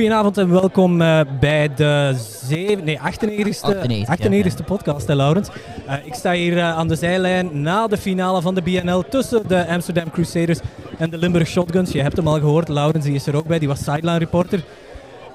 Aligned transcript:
Goedenavond 0.00 0.38
en 0.38 0.50
welkom 0.50 1.00
uh, 1.00 1.20
bij 1.40 1.74
de 1.74 2.14
zeven, 2.42 2.84
nee, 2.84 2.98
98ste, 2.98 4.08
98, 4.08 4.52
ste 4.52 4.62
podcast, 4.62 5.06
hè, 5.06 5.14
Laurens. 5.14 5.48
Uh, 5.88 5.94
ik 6.04 6.14
sta 6.14 6.32
hier 6.32 6.52
uh, 6.52 6.76
aan 6.76 6.88
de 6.88 6.94
zijlijn 6.94 7.62
na 7.62 7.86
de 7.86 7.96
finale 7.96 8.42
van 8.42 8.54
de 8.54 8.62
BNL 8.62 9.02
tussen 9.08 9.48
de 9.48 9.66
Amsterdam 9.66 10.10
Crusaders 10.10 10.58
en 10.98 11.10
de 11.10 11.18
Limburg 11.18 11.48
Shotguns. 11.48 11.92
Je 11.92 12.02
hebt 12.02 12.16
hem 12.16 12.28
al 12.28 12.38
gehoord, 12.38 12.68
Laurens 12.68 13.04
die 13.04 13.14
is 13.14 13.26
er 13.26 13.36
ook 13.36 13.46
bij, 13.46 13.58
die 13.58 13.68
was 13.68 13.84
sideline 13.84 14.18
reporter. 14.18 14.62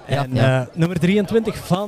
Ja, 0.08 0.24
en 0.24 0.30
ja. 0.34 0.68
nummer 0.74 1.00
23 1.00 1.58
van, 1.58 1.88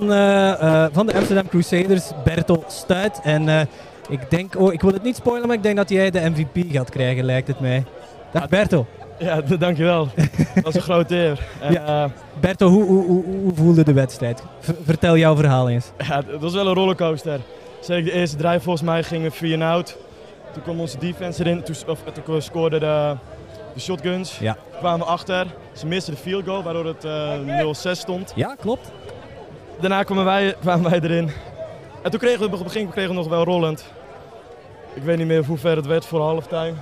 van 0.91 1.05
de 1.05 1.13
Amsterdam 1.13 1.49
Crusaders, 1.49 2.11
Berto 2.23 2.63
Stuit. 2.67 3.19
En 3.23 3.67
ik 4.09 4.29
denk, 4.29 4.59
oh, 4.59 4.73
ik 4.73 4.81
wil 4.81 4.93
het 4.93 5.03
niet 5.03 5.15
spoilen, 5.15 5.47
maar 5.47 5.57
ik 5.57 5.63
denk 5.63 5.75
dat 5.75 5.89
jij 5.89 6.11
de 6.11 6.29
MVP 6.29 6.71
gaat 6.71 6.89
krijgen, 6.89 7.25
lijkt 7.25 7.47
het 7.47 7.59
mij. 7.59 7.83
Dag 8.31 8.49
Berto. 8.49 8.85
Ja, 9.19 9.41
dankjewel. 9.41 10.09
dat 10.55 10.63
was 10.63 10.75
een 10.75 10.81
grote 10.81 11.15
eer. 11.15 11.47
En, 11.61 11.73
ja. 11.73 12.03
uh, 12.03 12.09
Berto, 12.39 12.67
hoe, 12.67 12.83
hoe, 12.83 13.05
hoe, 13.05 13.23
hoe, 13.25 13.55
voelde 13.55 13.83
de 13.83 13.93
wedstrijd? 13.93 14.43
vertel 14.83 15.17
jouw 15.17 15.35
verhaal 15.35 15.69
eens. 15.69 15.91
Ja, 15.97 16.23
het 16.27 16.41
was 16.41 16.53
wel 16.53 16.67
een 16.67 16.73
rollercoaster. 16.73 17.39
Zeker 17.79 18.05
de 18.05 18.11
eerste 18.11 18.37
drijf 18.37 18.63
volgens 18.63 18.85
mij 18.85 19.03
gingen 19.03 19.29
we 19.29 19.35
4 19.35 19.63
out. 19.63 19.97
Toen 20.53 20.63
kwam 20.63 20.79
onze 20.79 20.97
defense 20.97 21.41
erin, 21.45 21.63
toen, 21.63 21.75
of, 21.87 21.99
toen 22.23 22.41
scoorden 22.41 22.79
de, 22.79 23.15
de 23.73 23.79
shotguns. 23.79 24.37
Ja. 24.39 24.53
Toen 24.53 24.79
kwamen 24.79 24.99
we 24.99 25.05
achter. 25.05 25.45
Ze 25.71 25.87
misten 25.87 26.13
de 26.13 26.19
field 26.19 26.45
goal, 26.45 26.63
waardoor 26.63 26.85
het 26.85 27.05
uh, 27.05 27.59
eh, 27.59 27.67
0-6 27.67 27.71
stond. 27.91 28.31
Ja, 28.35 28.55
klopt. 28.59 28.91
Daarna 29.79 30.03
kwamen 30.03 30.25
wij, 30.25 30.55
kwamen 30.59 30.89
wij 30.89 30.99
erin. 30.99 31.31
En 32.03 32.11
toen 32.11 32.19
kregen 32.19 32.39
we 32.39 32.45
op 32.45 32.51
het 32.51 32.63
begin 32.63 32.89
kregen 32.89 33.09
we 33.09 33.15
nog 33.15 33.27
wel 33.27 33.43
rollend. 33.43 33.85
Ik 34.93 35.03
weet 35.03 35.17
niet 35.17 35.27
meer 35.27 35.45
hoe 35.45 35.57
ver 35.57 35.75
het 35.75 35.85
werd 35.85 36.05
voor 36.05 36.21
halftime. 36.21 36.73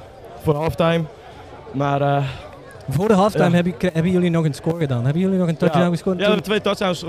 Voor 0.43 0.55
halftime. 0.55 1.03
Maar... 1.75 2.01
Uh, 2.01 2.23
voor 2.89 3.07
de 3.07 3.13
halftime 3.13 3.55
hebben, 3.55 3.73
hebben, 3.79 4.11
jullie 4.11 4.29
nog 4.29 4.45
een 4.45 4.53
score 4.53 4.77
gedaan. 4.77 5.03
Hebben 5.03 5.21
jullie 5.21 5.37
nog 5.37 5.47
een 5.47 5.57
touchdown 5.57 5.89
gescoord? 5.89 6.15
Ja, 6.15 6.21
we 6.21 6.27
hebben 6.27 6.43
twee 6.43 6.61
touchdowns. 6.61 7.05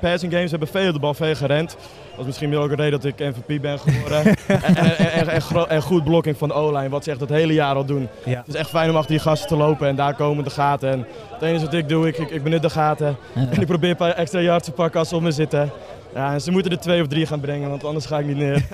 Passing 0.00 0.32
games 0.32 0.50
hebben 0.50 0.68
veel 0.68 0.92
de 0.92 0.98
bal 0.98 1.14
veel 1.14 1.34
gerend. 1.34 1.76
Dat 2.10 2.18
is 2.18 2.26
misschien 2.26 2.56
ook 2.56 2.70
een 2.70 2.76
reden 2.76 3.00
dat 3.00 3.04
ik 3.04 3.18
MVP 3.18 3.62
ben 3.62 3.78
geworden. 3.78 4.24
en, 4.46 4.76
en, 4.76 5.28
en, 5.28 5.68
en, 5.68 5.82
goed 5.82 6.04
blokking 6.04 6.36
van 6.36 6.48
de 6.48 6.54
O-line, 6.54 6.88
wat 6.88 7.04
ze 7.04 7.10
echt 7.10 7.20
het 7.20 7.28
hele 7.28 7.52
jaar 7.52 7.74
al 7.74 7.84
doen. 7.84 8.08
Het 8.24 8.46
is 8.46 8.54
echt 8.54 8.70
fijn 8.70 8.90
om 8.90 8.96
achter 8.96 9.10
die 9.10 9.20
gasten 9.20 9.48
te 9.48 9.56
lopen 9.56 9.88
en 9.88 9.96
daar 9.96 10.14
komen 10.14 10.44
de 10.44 10.50
gaten. 10.50 10.90
En 10.90 11.06
het 11.30 11.42
enige 11.42 11.64
wat 11.64 11.74
ik 11.74 11.88
doe, 11.88 12.08
ik, 12.08 12.18
ik, 12.18 12.30
ik 12.30 12.42
benut 12.42 12.62
de 12.62 12.70
gaten. 12.70 13.16
En 13.34 13.60
ik 13.60 13.66
probeer 13.66 13.90
een 13.90 13.96
paar 13.96 14.12
extra 14.12 14.40
yards 14.40 14.64
te 14.64 14.72
pakken 14.72 14.98
als 14.98 15.08
ze 15.08 15.16
op 15.16 15.22
me 15.22 15.30
zitten. 15.30 15.70
Ja, 16.14 16.32
en 16.32 16.40
ze 16.40 16.50
moeten 16.50 16.70
er 16.70 16.78
twee 16.78 17.00
of 17.00 17.08
drie 17.08 17.26
gaan 17.26 17.40
brengen, 17.40 17.70
want 17.70 17.84
anders 17.84 18.06
ga 18.06 18.18
ik 18.18 18.26
niet 18.26 18.36
neer. 18.36 18.66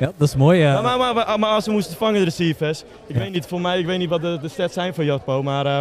ja, 0.00 0.12
dat 0.16 0.28
is 0.28 0.36
mooi. 0.36 0.58
Ja. 0.58 0.80
Maar, 0.80 0.98
maar, 0.98 1.14
maar, 1.14 1.38
maar, 1.38 1.50
als 1.50 1.64
ze 1.64 1.70
moesten 1.70 1.96
vangen, 1.96 2.14
de 2.14 2.24
receivers. 2.24 2.84
Ik 3.06 3.16
weet 3.16 3.32
niet, 3.32 3.46
voor 3.46 3.60
mij, 3.60 3.78
ik 3.78 3.86
weet 3.86 3.98
niet 3.98 4.08
wat 4.08 4.20
de, 4.20 4.38
de 4.42 4.48
stats 4.48 4.74
zijn 4.74 4.94
van 4.94 5.04
Jatpo, 5.04 5.42
maar 5.42 5.66
uh, 5.66 5.80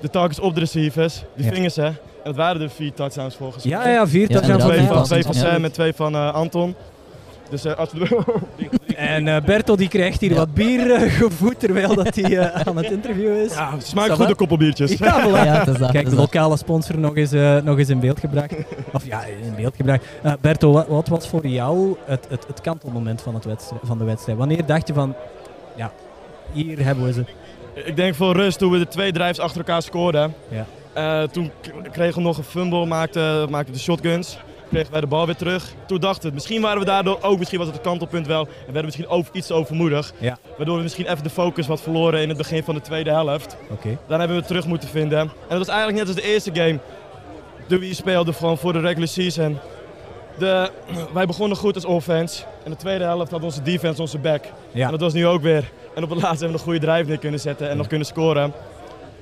de 0.00 0.10
targets 0.10 0.40
op 0.40 0.54
de 0.54 0.60
receivers, 0.60 1.22
die 1.36 1.52
vingen 1.52 1.70
ze. 1.70 1.82
En 1.82 1.96
dat 2.24 2.36
waren 2.36 2.60
er 2.60 2.70
vier 2.70 2.92
touchdowns 2.92 3.34
volgens 3.34 3.64
mij. 3.64 3.72
Ja, 3.72 3.88
ja, 3.88 4.06
vier 4.06 4.28
touchdowns. 4.28 4.64
Twee 4.64 4.86
van, 4.86 5.04
twee 5.04 5.22
van 5.22 5.34
Sam 5.34 5.64
en 5.64 5.72
twee 5.72 5.92
van 5.92 6.14
uh, 6.14 6.34
Anton. 6.34 6.74
Dus 7.50 7.66
uh, 7.66 7.74
als 7.76 7.92
we... 7.92 8.08
En 8.96 9.26
uh, 9.26 9.40
Bertel 9.40 9.76
die 9.76 9.88
krijgt 9.88 10.20
hier 10.20 10.34
wat 10.34 10.54
bier 10.54 10.86
uh, 10.86 11.12
gevoed 11.12 11.60
terwijl 11.60 11.94
dat 11.94 12.14
hij 12.14 12.30
uh, 12.30 12.54
aan 12.66 12.76
het 12.76 12.90
interview 12.90 13.36
is. 13.36 13.54
Ja, 13.54 13.74
smaakt 13.78 14.12
goede 14.12 14.34
koppelbiertjes. 14.34 14.92
Ja, 14.92 15.44
ja, 15.44 15.64
dat 15.64 15.90
Kijk, 15.90 16.10
de 16.10 16.16
lokale 16.16 16.56
sponsor 16.56 16.98
nog 16.98 17.16
eens, 17.16 17.30
nog 17.64 17.78
eens 17.78 17.88
in 17.88 18.00
beeld 18.00 18.20
gebracht. 18.20 18.54
Of 18.92 19.06
ja, 19.06 19.24
in 19.24 19.54
beeld 19.56 19.76
gebracht. 19.76 20.04
Bertel, 20.40 20.72
wat, 20.72 20.86
wat, 20.88 21.08
was 21.08 21.28
voor 21.28 21.46
jou 21.46 21.96
het, 22.04 22.26
het, 22.28 22.46
het 22.46 22.60
kantelmoment 22.60 23.22
van, 23.22 23.34
het 23.34 23.44
wedstrijd, 23.44 23.82
van 23.84 23.98
de 23.98 24.04
wedstrijd? 24.04 24.38
Wanneer 24.38 24.66
dacht 24.66 24.86
je 24.86 24.94
van, 24.94 25.14
ja, 25.76 25.92
hier 26.52 26.84
hebben 26.84 27.04
we 27.04 27.12
ze? 27.12 27.24
Ik 27.84 27.96
denk 27.96 28.14
voor 28.14 28.36
rust, 28.36 28.58
toen 28.58 28.72
we 28.72 28.78
de 28.78 28.88
twee 28.88 29.12
drives 29.12 29.38
achter 29.38 29.58
elkaar 29.58 29.82
scoorden. 29.82 30.34
Ja. 30.94 31.26
toen 31.26 31.50
kregen 31.92 32.14
we 32.14 32.22
nog 32.22 32.38
een 32.38 32.44
fumble, 32.44 32.86
maakten 32.86 33.50
maakte 33.50 33.72
de 33.72 33.78
shotguns 33.78 34.38
kregen 34.70 34.92
wij 34.92 35.00
de 35.00 35.06
bal 35.06 35.26
weer 35.26 35.36
terug. 35.36 35.74
Toen 35.86 36.00
dachten 36.00 36.28
we, 36.28 36.34
misschien 36.34 36.60
waren 36.60 36.78
we 36.78 36.84
daardoor 36.84 37.18
ook, 37.20 37.38
misschien 37.38 37.58
was 37.58 37.66
het 37.66 37.76
het 37.76 37.86
kantelpunt 37.86 38.26
wel. 38.26 38.40
En 38.40 38.48
werden 38.72 38.74
we 38.74 38.82
misschien 38.82 39.08
over, 39.08 39.34
iets 39.34 39.50
overmoedig. 39.50 40.12
Ja. 40.18 40.38
Waardoor 40.56 40.76
we 40.76 40.82
misschien 40.82 41.06
even 41.06 41.22
de 41.22 41.30
focus 41.30 41.66
wat 41.66 41.80
verloren 41.80 42.22
in 42.22 42.28
het 42.28 42.38
begin 42.38 42.62
van 42.62 42.74
de 42.74 42.80
tweede 42.80 43.10
helft. 43.10 43.56
Okay. 43.70 43.98
Dan 44.06 44.18
hebben 44.18 44.28
we 44.28 44.42
het 44.42 44.46
terug 44.46 44.66
moeten 44.66 44.88
vinden. 44.88 45.18
En 45.18 45.30
dat 45.48 45.58
was 45.58 45.68
eigenlijk 45.68 45.98
net 45.98 46.06
als 46.06 46.16
de 46.24 46.32
eerste 46.32 46.50
game. 46.54 46.78
De 47.68 47.78
wie 47.78 47.94
speelde 47.94 48.32
gewoon 48.32 48.58
voor 48.58 48.72
de 48.72 48.80
regular 48.80 49.08
season. 49.08 49.58
De, 50.38 50.70
wij 51.14 51.26
begonnen 51.26 51.56
goed 51.56 51.74
als 51.74 51.84
offense. 51.84 52.42
En 52.64 52.70
de 52.70 52.76
tweede 52.76 53.04
helft 53.04 53.30
had 53.30 53.42
onze 53.42 53.62
defense 53.62 54.00
onze 54.00 54.18
back. 54.18 54.44
Ja. 54.72 54.84
En 54.84 54.90
dat 54.90 55.00
was 55.00 55.12
nu 55.12 55.26
ook 55.26 55.42
weer. 55.42 55.70
En 55.94 56.02
op 56.02 56.10
het 56.10 56.22
laatste 56.22 56.44
hebben 56.44 56.64
we 56.64 56.70
een 56.70 56.72
goede 56.72 56.92
drive 56.92 57.08
neer 57.08 57.18
kunnen 57.18 57.40
zetten 57.40 57.70
en 57.70 57.76
nog 57.76 57.86
kunnen 57.86 58.06
scoren. 58.06 58.52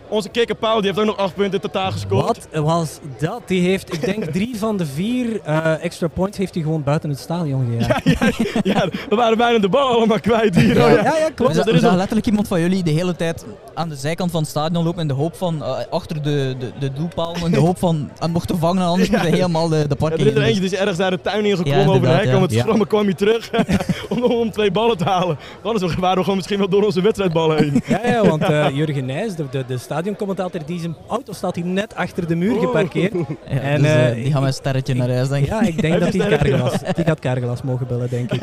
Onze 0.08 0.28
kikker 0.28 0.54
Paul 0.54 0.76
die 0.76 0.86
heeft 0.86 0.98
ook 0.98 1.06
nog 1.06 1.16
acht 1.16 1.34
punten 1.34 1.54
in 1.54 1.60
totaal 1.60 1.90
gescoord. 1.90 2.48
Wat 2.52 2.64
was 2.64 2.98
dat? 3.18 3.42
Die 3.46 3.60
heeft, 3.60 3.94
ik 3.94 4.00
denk, 4.00 4.24
drie 4.24 4.58
van 4.58 4.76
de 4.76 4.86
vier 4.86 5.40
uh, 5.46 5.84
extra 5.84 6.08
points 6.08 6.38
heeft 6.38 6.54
hij 6.54 6.62
gewoon 6.62 6.82
buiten 6.82 7.10
het 7.10 7.18
stadion 7.18 7.66
gejaagd. 7.66 8.04
Ja, 8.04 8.12
ja, 8.20 8.32
ja, 8.62 8.88
we 9.08 9.16
waren 9.16 9.38
bijna 9.38 9.58
de 9.58 9.68
bal 9.68 9.88
allemaal 9.88 10.20
kwijt 10.20 10.56
hier. 10.56 10.76
Ja, 10.76 10.88
ja, 10.88 11.16
ja 11.16 11.28
klopt. 11.34 11.56
Er 11.56 11.74
is 11.74 11.80
letterlijk 11.80 12.26
iemand 12.26 12.48
van 12.48 12.60
jullie 12.60 12.82
de 12.82 12.90
hele 12.90 13.16
tijd 13.16 13.44
aan 13.74 13.88
de 13.88 13.96
zijkant 13.96 14.30
van 14.30 14.40
het 14.40 14.50
stadion 14.50 14.84
lopen 14.84 15.00
in 15.00 15.08
de 15.08 15.14
hoop 15.14 15.36
van 15.36 15.56
uh, 15.56 15.78
achter 15.90 16.22
de, 16.22 16.54
de, 16.58 16.72
de 16.78 16.92
doelpaal 16.92 17.34
in 17.44 17.50
de 17.50 17.58
hoop 17.58 17.78
van 17.78 18.10
aan 18.18 18.30
mochten 18.30 18.58
vangen, 18.58 18.86
anders 18.86 19.10
moeten 19.10 19.30
we 19.30 19.36
helemaal 19.36 19.68
de, 19.68 19.88
de 19.88 19.96
parking. 19.96 20.20
Ja, 20.20 20.26
er 20.26 20.32
is 20.32 20.38
er 20.38 20.46
eentje 20.46 20.60
die 20.60 20.70
is 20.70 20.78
ergens 20.78 20.98
naar 20.98 21.10
de 21.10 21.20
tuin 21.20 21.44
ingeklommen 21.44 21.88
over 21.88 22.00
de 22.00 22.14
hek. 22.14 22.36
Om 22.36 22.42
het 22.42 22.52
schrammen 22.52 22.86
kwam 22.86 23.04
hij 23.04 23.14
terug 23.14 23.50
om, 24.08 24.22
om 24.22 24.50
twee 24.50 24.70
ballen 24.70 24.96
te 24.96 25.04
halen. 25.04 25.38
Anders 25.62 25.94
waren 25.94 26.16
we 26.16 26.20
gewoon 26.20 26.36
misschien 26.36 26.58
wel 26.58 26.68
door 26.68 26.84
onze 26.84 27.00
wedstrijdballen 27.00 27.56
heen. 27.58 27.82
Ja, 27.86 28.06
ja 28.06 28.26
want 28.26 28.42
uh, 28.42 28.66
Jurgen 28.70 29.06
Nijs, 29.06 29.34
de, 29.34 29.44
de, 29.50 29.64
de 29.66 29.78
stadioncommentator, 29.98 30.66
die 30.66 30.80
zijn 30.80 30.96
auto 31.08 31.32
staat 31.32 31.54
hier 31.54 31.64
net 31.64 31.94
achter 31.94 32.26
de 32.26 32.34
muur 32.34 32.60
geparkeerd. 32.60 33.14
Oh. 33.14 33.30
Ja, 33.48 33.60
en, 33.60 33.82
dus, 33.82 33.90
uh, 33.90 34.14
die 34.14 34.32
gaan 34.32 34.40
met 34.40 34.50
een 34.50 34.54
sterretje 34.54 34.94
naar 34.94 35.10
huis, 35.10 35.28
denk 35.28 35.44
ik. 35.44 35.50
Ja, 35.50 35.60
ik 35.60 35.80
denk 35.80 36.00
dat 36.00 36.12
die 36.12 36.26
Carglass, 36.26 36.78
die 36.94 37.04
gaat 37.04 37.18
Carglass 37.18 37.62
mogen 37.62 37.86
bellen, 37.86 38.08
denk 38.10 38.32
ik. 38.32 38.42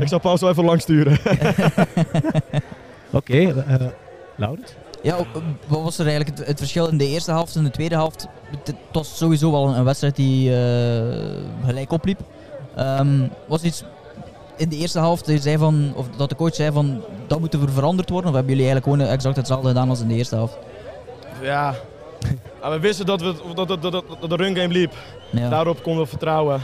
Ik 0.00 0.08
zal 0.08 0.18
Paul 0.20 0.38
zo 0.38 0.48
even 0.48 0.64
lang 0.64 0.80
sturen. 0.80 1.12
Oké, 3.10 3.32
okay, 3.32 3.44
uh, 3.44 3.86
Laurens? 4.36 4.74
Ja, 5.02 5.16
wat 5.66 5.82
was 5.82 5.98
er 5.98 6.06
eigenlijk 6.06 6.38
het, 6.38 6.46
het, 6.46 6.58
verschil 6.58 6.88
in 6.88 6.98
de 6.98 7.06
eerste 7.06 7.30
helft 7.30 7.56
en 7.56 7.64
de 7.64 7.70
tweede 7.70 7.94
helft? 7.94 8.26
Het, 8.64 8.74
was 8.92 9.16
sowieso 9.16 9.50
wel 9.50 9.68
een, 9.68 9.84
wedstrijd 9.84 10.16
die 10.16 10.50
uh, 10.50 10.56
gelijk 11.64 11.92
opliep. 11.92 12.20
Um, 12.78 13.30
was 13.46 13.62
iets 13.62 13.84
in 14.56 14.68
de 14.68 14.76
eerste 14.76 14.98
helft 14.98 15.32
zei 15.40 15.58
van, 15.58 15.92
of 15.94 16.08
dat 16.16 16.28
de 16.28 16.36
coach 16.36 16.54
zei 16.54 16.72
van 16.72 17.02
dat 17.26 17.40
moet 17.40 17.54
er 17.54 17.72
veranderd 17.72 18.10
worden? 18.10 18.30
Of 18.30 18.36
hebben 18.36 18.56
jullie 18.56 18.70
eigenlijk 18.70 18.98
gewoon 18.98 19.14
exact 19.14 19.36
hetzelfde 19.36 19.68
gedaan 19.68 19.88
als 19.88 20.00
in 20.00 20.08
de 20.08 20.14
eerste 20.14 20.34
helft? 20.34 20.58
Ja, 21.40 21.74
we 22.62 22.78
wisten 22.80 23.06
dat, 23.06 23.20
we, 23.20 23.34
dat, 23.54 23.68
dat, 23.68 23.82
dat, 23.82 23.92
dat 24.20 24.30
de 24.30 24.36
run 24.36 24.56
game 24.56 24.72
liep. 24.72 24.92
Ja. 25.30 25.48
Daarop 25.48 25.82
konden 25.82 26.02
we 26.02 26.08
vertrouwen. 26.08 26.60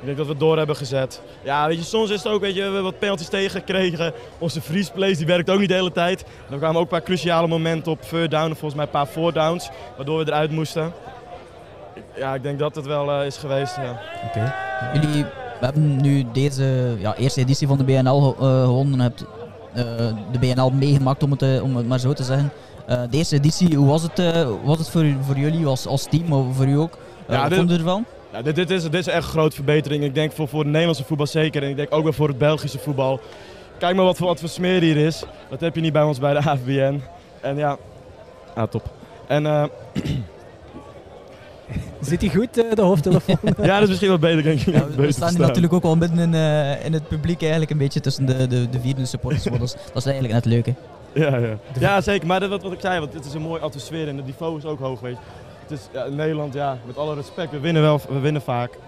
Ik 0.00 0.04
denk 0.04 0.16
dat 0.16 0.26
we 0.26 0.32
het 0.32 0.40
door 0.40 0.56
hebben 0.56 0.76
gezet. 0.76 1.22
Ja, 1.42 1.66
weet 1.66 1.76
je, 1.76 1.84
soms 1.84 2.10
is 2.10 2.22
het 2.22 2.32
ook, 2.32 2.40
weet 2.40 2.54
je, 2.54 2.58
we 2.58 2.64
hebben 2.64 2.82
wat 2.82 2.98
penalties 2.98 3.28
tegengekregen. 3.28 4.12
Onze 4.38 4.60
freeze 4.60 4.92
plays 4.92 5.18
die 5.18 5.26
werkt 5.26 5.50
ook 5.50 5.58
niet 5.58 5.68
de 5.68 5.74
hele 5.74 5.92
tijd. 5.92 6.24
Dan 6.48 6.58
kwamen 6.58 6.76
ook 6.76 6.82
een 6.82 6.88
paar 6.88 7.02
cruciale 7.02 7.46
momenten 7.46 7.92
op 7.92 8.02
third 8.02 8.30
down, 8.30 8.48
volgens 8.48 8.74
mij 8.74 8.84
een 8.84 8.90
paar 8.90 9.06
four 9.06 9.32
downs, 9.32 9.70
waardoor 9.96 10.18
we 10.18 10.26
eruit 10.26 10.50
moesten. 10.50 10.92
Ja, 12.16 12.34
ik 12.34 12.42
denk 12.42 12.58
dat 12.58 12.74
het 12.74 12.86
wel 12.86 13.20
uh, 13.20 13.26
is 13.26 13.36
geweest. 13.36 13.76
Ja. 13.76 14.00
Oké. 14.26 14.54
Jullie 14.92 15.24
hebben 15.60 15.96
nu 15.96 16.26
deze 16.32 16.96
ja, 16.98 17.14
eerste 17.14 17.40
editie 17.40 17.66
van 17.66 17.78
de 17.78 17.84
BNL 17.84 18.36
uh, 18.40 18.64
gewonnen. 18.64 19.00
Hebt 19.00 19.24
uh, 19.76 19.84
de 20.32 20.38
BNL 20.38 20.70
meegemaakt, 20.70 21.22
om 21.22 21.30
het, 21.30 21.60
om 21.60 21.76
het 21.76 21.88
maar 21.88 21.98
zo 21.98 22.12
te 22.12 22.22
zeggen. 22.22 22.52
Deze 23.10 23.34
editie, 23.34 23.76
hoe 23.76 23.86
was 23.86 24.02
het, 24.02 24.32
was 24.64 24.78
het 24.78 24.90
voor, 24.90 25.04
voor 25.20 25.36
jullie 25.36 25.66
als, 25.66 25.86
als 25.86 26.04
team, 26.04 26.28
maar 26.28 26.54
voor 26.54 26.66
u 26.66 26.78
ook? 26.78 26.98
Ja, 27.28 27.42
wat 27.48 27.58
vond 27.58 27.70
je 27.70 27.76
ervan? 27.76 28.04
Ja, 28.32 28.42
dit, 28.42 28.54
dit, 28.54 28.70
is, 28.70 28.82
dit 28.82 28.94
is 28.94 29.06
echt 29.06 29.24
een 29.24 29.30
grote 29.30 29.54
verbetering. 29.54 30.04
Ik 30.04 30.14
denk 30.14 30.32
voor, 30.32 30.48
voor 30.48 30.58
het 30.58 30.68
Nederlandse 30.68 31.04
voetbal 31.04 31.26
zeker. 31.26 31.62
En 31.62 31.68
ik 31.68 31.76
denk 31.76 31.94
ook 31.94 32.02
wel 32.02 32.12
voor 32.12 32.28
het 32.28 32.38
Belgische 32.38 32.78
voetbal. 32.78 33.20
Kijk 33.78 33.96
maar 33.96 34.04
wat 34.04 34.16
voor, 34.16 34.26
wat 34.26 34.40
voor 34.40 34.48
smeer 34.48 34.80
hier 34.80 34.96
is. 34.96 35.24
Dat 35.50 35.60
heb 35.60 35.74
je 35.74 35.80
niet 35.80 35.92
bij 35.92 36.02
ons 36.02 36.18
bij 36.18 36.32
de 36.32 36.50
AFBN. 36.50 37.02
En 37.40 37.56
ja, 37.56 37.76
ah, 38.54 38.68
top. 38.68 38.90
En, 39.26 39.42
Zit 42.00 42.20
hij 42.20 42.30
goed, 42.30 42.58
uh, 42.58 42.72
de 42.72 42.82
hoofdtelefoon? 42.82 43.38
ja, 43.62 43.74
dat 43.74 43.82
is 43.82 43.88
misschien 43.88 44.08
wel 44.08 44.18
beter, 44.18 44.42
denk 44.42 44.60
ik. 44.60 44.74
Ja, 44.74 44.86
we, 44.96 45.12
staan 45.12 45.30
hier 45.30 45.38
natuurlijk 45.38 45.72
ook 45.72 45.82
wel 45.82 45.96
midden 45.96 46.18
in, 46.18 46.32
uh, 46.32 46.84
in 46.84 46.92
het 46.92 47.08
publiek, 47.08 47.40
eigenlijk 47.40 47.70
een 47.70 47.78
beetje 47.78 48.00
tussen 48.00 48.26
de, 48.26 48.46
de, 48.46 48.68
de 48.68 48.80
vierde 48.80 49.06
supporters. 49.06 49.44
dat, 49.44 49.62
is, 49.62 49.72
dat 49.72 49.96
is 49.96 50.04
eigenlijk 50.04 50.34
net 50.34 50.44
leuk, 50.44 50.66
hè? 50.66 50.74
Ja, 51.12 51.36
ja. 51.36 51.58
ja 51.80 52.00
zeker. 52.00 52.26
Maar 52.26 52.40
dat, 52.40 52.48
wat, 52.48 52.62
wat 52.62 52.72
ik 52.72 52.80
zei, 52.80 53.00
want 53.00 53.12
het 53.12 53.24
is 53.24 53.34
een 53.34 53.42
mooie 53.42 53.60
atmosfeer 53.60 54.08
en 54.08 54.16
het 54.16 54.26
niveau 54.26 54.58
is 54.58 54.64
ook 54.64 54.78
hoog, 54.78 55.00
weet 55.00 55.16
je. 55.16 55.22
Het 55.66 55.70
is 55.78 55.88
ja, 55.92 56.06
Nederland, 56.06 56.54
ja, 56.54 56.78
met 56.86 56.96
alle 56.96 57.14
respect, 57.14 57.50
we 57.50 57.60
winnen 57.60 57.82
wel, 57.82 58.00
we 58.08 58.18
winnen 58.18 58.42
vaak. 58.42 58.78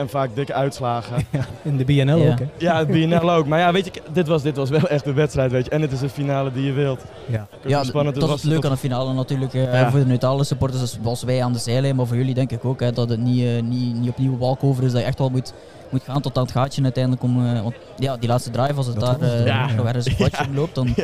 En 0.00 0.08
vaak 0.08 0.34
dikke 0.34 0.52
uitslagen. 0.52 1.16
Ja, 1.30 1.44
in 1.62 1.76
de 1.76 1.84
BNL 1.84 2.30
ook, 2.30 2.38
hè? 2.38 2.44
Ja, 2.56 2.78
het 2.78 2.88
BNL 2.88 3.32
ook. 3.32 3.46
Maar 3.46 3.58
ja, 3.58 3.72
weet 3.72 3.84
je, 3.84 4.02
dit 4.12 4.28
was, 4.28 4.42
dit 4.42 4.56
was 4.56 4.70
wel 4.70 4.88
echt 4.88 5.06
een 5.06 5.14
wedstrijd, 5.14 5.50
weet 5.50 5.64
je. 5.64 5.70
En 5.70 5.80
het 5.80 5.92
is 5.92 6.00
een 6.00 6.10
finale 6.10 6.52
die 6.52 6.64
je 6.64 6.72
wilt. 6.72 7.00
Ja, 7.26 7.46
ja 7.66 7.84
spannend. 7.84 8.20
dat 8.20 8.28
is 8.28 8.34
het 8.34 8.44
leuke 8.44 8.66
aan 8.66 8.72
de 8.72 8.78
finale 8.78 9.12
natuurlijk. 9.12 9.50
Voor 9.90 9.98
de 9.98 10.06
neutrale 10.06 10.44
supporters 10.44 10.98
zoals 11.02 11.22
wij 11.22 11.42
aan 11.44 11.52
de 11.52 11.58
zijlijn, 11.58 11.96
maar 11.96 12.06
voor 12.06 12.16
jullie 12.16 12.34
denk 12.34 12.50
ik 12.50 12.64
ook, 12.64 12.80
hè, 12.80 12.92
dat 12.92 13.08
het 13.08 13.20
niet, 13.20 13.42
uh, 13.42 13.62
niet, 13.62 13.94
niet 13.94 14.08
opnieuw 14.08 14.38
walkover 14.38 14.84
is. 14.84 14.92
Dat 14.92 15.00
je 15.00 15.06
echt 15.06 15.18
wel 15.18 15.30
moet, 15.30 15.52
moet 15.90 16.02
gaan 16.02 16.20
tot 16.20 16.36
aan 16.36 16.42
het 16.42 16.52
gaatje 16.52 16.82
uiteindelijk. 16.82 17.22
Om, 17.22 17.46
uh, 17.46 17.62
want 17.62 17.74
ja, 17.98 18.16
die 18.16 18.28
laatste 18.28 18.50
drive, 18.50 18.74
als 18.74 18.86
het 18.86 19.00
daar 19.00 19.20
uh, 19.20 19.46
ja. 19.46 19.72
nog 19.72 19.86
ergens 19.86 20.06
een 20.06 20.54
loopt, 20.60 20.74
dan... 20.74 20.94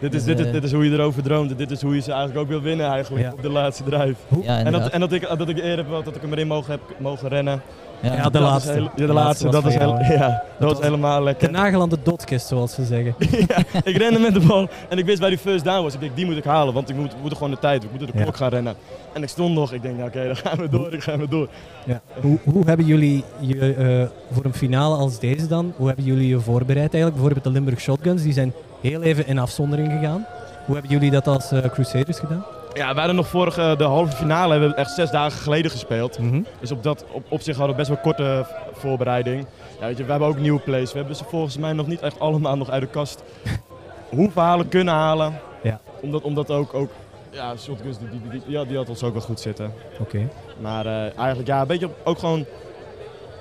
Dit 0.00 0.14
is, 0.14 0.24
dit, 0.24 0.38
is, 0.38 0.52
dit 0.52 0.64
is 0.64 0.72
hoe 0.72 0.84
je 0.84 0.92
erover 0.92 1.22
droomt. 1.22 1.58
Dit 1.58 1.70
is 1.70 1.82
hoe 1.82 1.94
je 1.94 2.00
ze 2.00 2.12
eigenlijk 2.12 2.40
ook 2.40 2.48
wil 2.48 2.60
winnen 2.60 2.86
eigenlijk 2.86 3.32
op 3.32 3.42
de 3.42 3.50
laatste 3.50 3.82
drive. 3.84 4.14
en 4.46 4.72
dat, 4.72 4.88
en 4.88 5.00
dat 5.00 5.12
ik, 5.12 5.28
dat 5.38 5.48
ik 5.48 5.58
eerder 5.58 5.84
heb 5.86 6.04
dat 6.04 6.16
ik 6.16 6.22
hem 6.22 6.32
erin 6.32 6.46
mogen, 6.46 6.70
heb 6.70 6.80
mogen 6.98 7.28
rennen. 7.28 7.62
Ja, 8.02 8.28
de 8.28 8.40
laatste. 8.40 8.72
Heel, 8.72 8.90
ja, 8.96 9.06
de 9.06 9.12
laatste, 9.12 9.48
dat, 9.48 9.66
is 9.66 9.74
heel, 9.74 9.98
ja, 9.98 10.42
dat, 10.58 10.72
was 10.72 10.82
helemaal 10.82 11.22
lekker. 11.22 11.46
De 11.46 11.58
nagel 11.58 11.80
aan 11.80 11.88
de 11.88 11.98
dotkist, 12.02 12.46
zoals 12.46 12.74
ze 12.74 12.84
zeggen. 12.84 13.14
ja, 13.48 13.80
ik 13.82 13.96
rende 13.96 14.18
met 14.18 14.34
de 14.34 14.40
bal 14.40 14.68
en 14.88 14.98
ik 14.98 15.04
wist 15.04 15.20
bij 15.20 15.28
die 15.28 15.38
first 15.38 15.64
down 15.64 15.82
was. 15.82 15.94
Ik 15.94 16.16
die 16.16 16.26
moet 16.26 16.36
ik 16.36 16.44
halen, 16.44 16.74
want 16.74 16.88
ik 16.88 16.96
moet, 16.96 17.12
moet 17.22 17.32
gewoon 17.32 17.50
de 17.50 17.58
tijd, 17.58 17.84
ik 17.84 17.90
moet 17.90 18.00
de 18.00 18.22
klok 18.22 18.36
gaan 18.36 18.48
rennen. 18.48 18.74
En 19.12 19.22
ik 19.22 19.28
stond 19.28 19.54
nog, 19.54 19.72
ik 19.72 19.82
denk, 19.82 19.96
nou, 19.96 20.08
oké, 20.08 20.26
dan 20.26 20.36
gaan 20.36 20.58
we 20.58 20.68
door, 20.68 20.90
dan 20.90 21.00
gaan 21.00 21.18
we 21.18 21.28
door. 21.28 21.48
Ja. 21.84 22.00
Hoe, 22.20 22.38
hoe 22.44 22.64
hebben 22.66 22.86
jullie 22.86 23.24
je, 23.38 23.76
uh, 23.76 24.34
voor 24.34 24.44
een 24.44 24.54
finale 24.54 24.96
als 24.96 25.18
deze 25.18 25.46
dan, 25.46 25.72
hoe 25.76 25.86
hebben 25.86 26.04
jullie 26.04 26.28
je 26.28 26.40
voorbereid 26.40 26.94
eigenlijk? 26.94 27.12
Bijvoorbeeld 27.12 27.44
de 27.44 27.50
Limburg 27.50 27.80
Shotguns, 27.80 28.22
die 28.22 28.32
zijn 28.32 28.52
heel 28.80 29.02
even 29.02 29.26
in 29.26 29.38
afzondering 29.38 29.92
gegaan. 29.92 30.26
Hoe 30.66 30.74
hebben 30.74 30.92
jullie 30.92 31.10
dat 31.10 31.26
als 31.26 31.52
uh, 31.52 31.64
Crusaders 31.64 32.18
gedaan? 32.18 32.44
Ja, 32.78 32.92
we 32.92 32.98
hadden 32.98 33.16
nog 33.16 33.28
vorige, 33.28 33.74
de 33.78 33.84
halve 33.84 34.16
finale 34.16 34.50
hebben 34.50 34.70
we 34.70 34.74
echt 34.74 34.90
zes 34.90 35.10
dagen 35.10 35.38
geleden 35.40 35.70
gespeeld. 35.70 36.18
Mhm. 36.18 36.42
Dus 36.60 36.72
op, 36.72 36.82
dat, 36.82 37.04
op, 37.10 37.24
op 37.28 37.40
zich 37.40 37.56
hadden 37.56 37.76
we 37.76 37.82
best 37.82 37.88
wel 37.88 38.02
korte 38.02 38.46
voorbereiding. 38.72 39.46
Ja, 39.80 39.86
weet 39.86 39.96
je, 39.96 40.04
we 40.04 40.10
hebben 40.10 40.28
ook 40.28 40.38
nieuwe 40.38 40.60
plays. 40.60 40.92
We 40.92 40.98
hebben 40.98 41.16
ze 41.16 41.24
volgens 41.24 41.56
mij 41.56 41.72
nog 41.72 41.86
niet 41.86 42.00
echt 42.00 42.20
allemaal 42.20 42.56
nog 42.56 42.70
uit 42.70 42.82
de 42.82 42.88
kast 42.88 43.22
hoeven 44.16 44.42
halen, 44.42 44.68
kunnen 44.68 44.94
halen. 44.94 45.40
Ja. 45.62 45.80
Omdat, 46.00 46.22
omdat 46.22 46.50
ook, 46.50 46.74
ook 46.74 46.90
ja, 47.30 47.56
Shotguns, 47.56 47.98
die, 47.98 48.08
die, 48.08 48.20
die, 48.30 48.42
die, 48.46 48.66
die 48.66 48.76
had 48.76 48.88
ons 48.88 49.02
ook 49.02 49.12
wel 49.12 49.22
goed 49.22 49.40
zitten. 49.40 49.72
Oké. 50.00 50.28
Maar 50.60 50.86
uh, 50.86 51.18
eigenlijk 51.18 51.48
ja, 51.48 51.60
een 51.60 51.66
beetje 51.66 51.90
ook 52.04 52.18
gewoon 52.18 52.44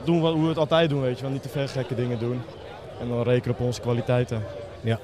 doen 0.03 0.21
wat, 0.21 0.33
hoe 0.33 0.41
we 0.41 0.47
het 0.49 0.57
altijd 0.57 0.89
doen, 0.89 1.01
weet 1.01 1.17
je 1.17 1.23
wel. 1.23 1.31
Niet 1.31 1.41
te 1.41 1.49
veel 1.49 1.67
gekke 1.67 1.95
dingen 1.95 2.19
doen. 2.19 2.41
En 2.99 3.07
dan 3.07 3.23
rekenen 3.23 3.55
op 3.55 3.65
onze 3.65 3.81
kwaliteiten. 3.81 4.43
Ja. 4.81 4.99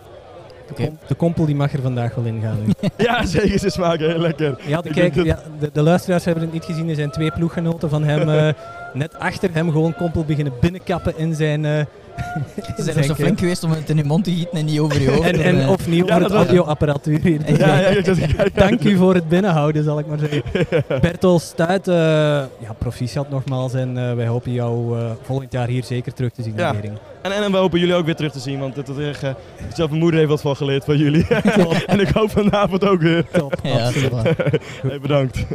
De 1.08 1.16
kompel 1.16 1.46
die 1.46 1.56
mag 1.56 1.74
er 1.74 1.82
vandaag 1.82 2.16
wel 2.16 2.26
in 2.26 2.42
gaan. 2.42 2.58
ja, 3.08 3.26
zeker. 3.26 3.60
Ze 3.60 3.70
smaken 3.70 4.10
heel 4.10 4.20
lekker. 4.20 4.60
Ja, 4.66 4.82
de, 4.82 4.90
kijk, 4.90 5.16
ja, 5.16 5.40
de, 5.60 5.70
de, 5.74 5.82
luisteraars 5.82 6.26
hebben 6.26 6.44
het 6.44 6.54
niet 6.54 6.64
gezien. 6.66 6.90
Er 6.90 6.96
zijn 6.96 7.12
twee 7.12 7.32
ploeggenoten 7.32 7.90
van 7.90 8.04
hem 8.04 8.30
uh, 8.30 8.50
net 8.94 9.20
achter 9.20 9.50
hem 9.54 9.72
gewoon 9.72 9.96
kompel 9.96 10.24
beginnen 10.24 10.54
binnenkappen 10.60 11.18
in 11.18 11.36
zijn... 11.36 11.64
Uh, 11.64 11.80
Ze 12.78 12.84
zijn 12.84 13.04
zo 13.04 13.14
flink 13.14 13.40
geweest 13.40 13.64
om 13.64 13.72
het 13.72 13.90
in 13.90 13.98
je 13.98 14.04
mond 14.04 14.24
te 14.24 14.32
gieten 14.32 14.58
en 14.58 14.66
niet 14.66 14.80
over 14.80 15.02
je 15.02 15.12
hoofd. 15.12 15.28
en, 15.28 15.42
en, 15.42 15.56
uh, 15.56 15.70
of 15.70 15.88
niet 15.88 16.04
over 16.04 16.24
het 16.24 16.32
audioapparatuur 16.32 17.20
hier. 17.22 17.58
Ja, 17.58 17.80
ja, 17.80 17.90
ja, 17.90 18.46
Dank 18.54 18.84
u 18.84 18.98
voor 18.98 19.14
het 19.14 19.30
binnenhouden, 19.30 19.84
zal 19.84 20.00
ik 20.00 20.08
maar 20.08 20.20
zeggen. 20.20 20.44
Bertol 21.02 21.40
Stuit, 21.40 21.88
uh, 21.88 21.96
ja, 21.96 22.74
proficiat 22.78 23.30
nogmaals. 23.30 23.74
En 23.74 24.16
wij 24.16 24.28
hopen 24.28 24.52
jou 24.52 24.98
volgend 25.22 25.52
jaar 25.52 25.68
hier 25.68 25.84
zeker 25.84 26.14
terug 26.14 26.32
te 26.32 26.44
zien 26.44 26.58
in. 26.58 26.98
En, 27.22 27.32
en, 27.32 27.52
we 27.52 27.58
hopen 27.58 27.80
jullie 27.80 27.96
ook 27.96 28.06
weer 28.06 28.16
terug 28.16 28.32
te 28.32 28.40
zien, 28.40 28.60
want 28.60 28.76
het 28.76 28.88
is 28.88 28.98
echt, 28.98 29.24
uh, 29.24 29.30
zelf 29.74 29.90
mijn 29.90 30.02
moeder 30.02 30.20
heeft 30.20 30.32
wat 30.32 30.42
van 30.42 30.56
geleerd 30.56 30.86
van 30.86 30.98
jullie. 30.98 31.28
en 31.86 32.00
ik 32.00 32.10
hoop 32.10 32.32
vanavond 32.32 32.86
ook 32.88 33.02
weer. 33.02 33.26
Top, 33.32 33.56
ja, 33.64 33.92
hey, 34.82 35.00
bedankt. 35.00 35.46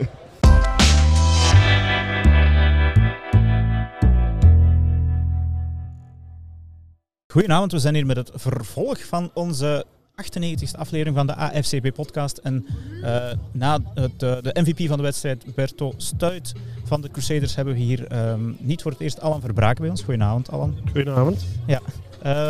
Goedenavond, 7.32 7.72
we 7.72 7.78
zijn 7.78 7.94
hier 7.94 8.06
met 8.06 8.16
het 8.16 8.30
vervolg 8.34 9.04
van 9.04 9.30
onze 9.34 9.84
98e 10.10 10.78
aflevering 10.78 11.16
van 11.16 11.26
de 11.26 11.34
AFCB-podcast. 11.34 12.36
En 12.36 12.66
uh, 13.02 13.16
na 13.52 13.78
het, 13.94 14.22
uh, 14.22 14.36
de 14.40 14.60
MVP 14.60 14.88
van 14.88 14.96
de 14.96 15.02
wedstrijd, 15.02 15.54
Berto 15.54 15.92
Stuit 15.96 16.52
van 16.84 17.00
de 17.00 17.10
Crusaders, 17.10 17.54
hebben 17.54 17.74
we 17.74 17.80
hier 17.80 18.28
um, 18.30 18.56
niet 18.60 18.82
voor 18.82 18.90
het 18.90 19.00
eerst 19.00 19.20
Alan 19.20 19.40
Verbraken 19.40 19.80
bij 19.80 19.90
ons. 19.90 20.02
Goedenavond, 20.02 20.50
Alan. 20.50 20.78
Goedenavond. 20.92 21.46
Ja, 21.66 21.80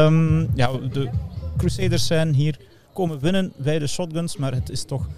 um, 0.06 0.48
ja 0.54 0.70
de 0.92 1.10
Crusaders 1.56 2.06
zijn 2.06 2.34
hier 2.34 2.58
komen 2.92 3.20
winnen 3.20 3.52
bij 3.56 3.78
de 3.78 3.86
Shotguns, 3.86 4.36
maar 4.36 4.54
het 4.54 4.70
is 4.70 4.84
toch, 4.84 5.08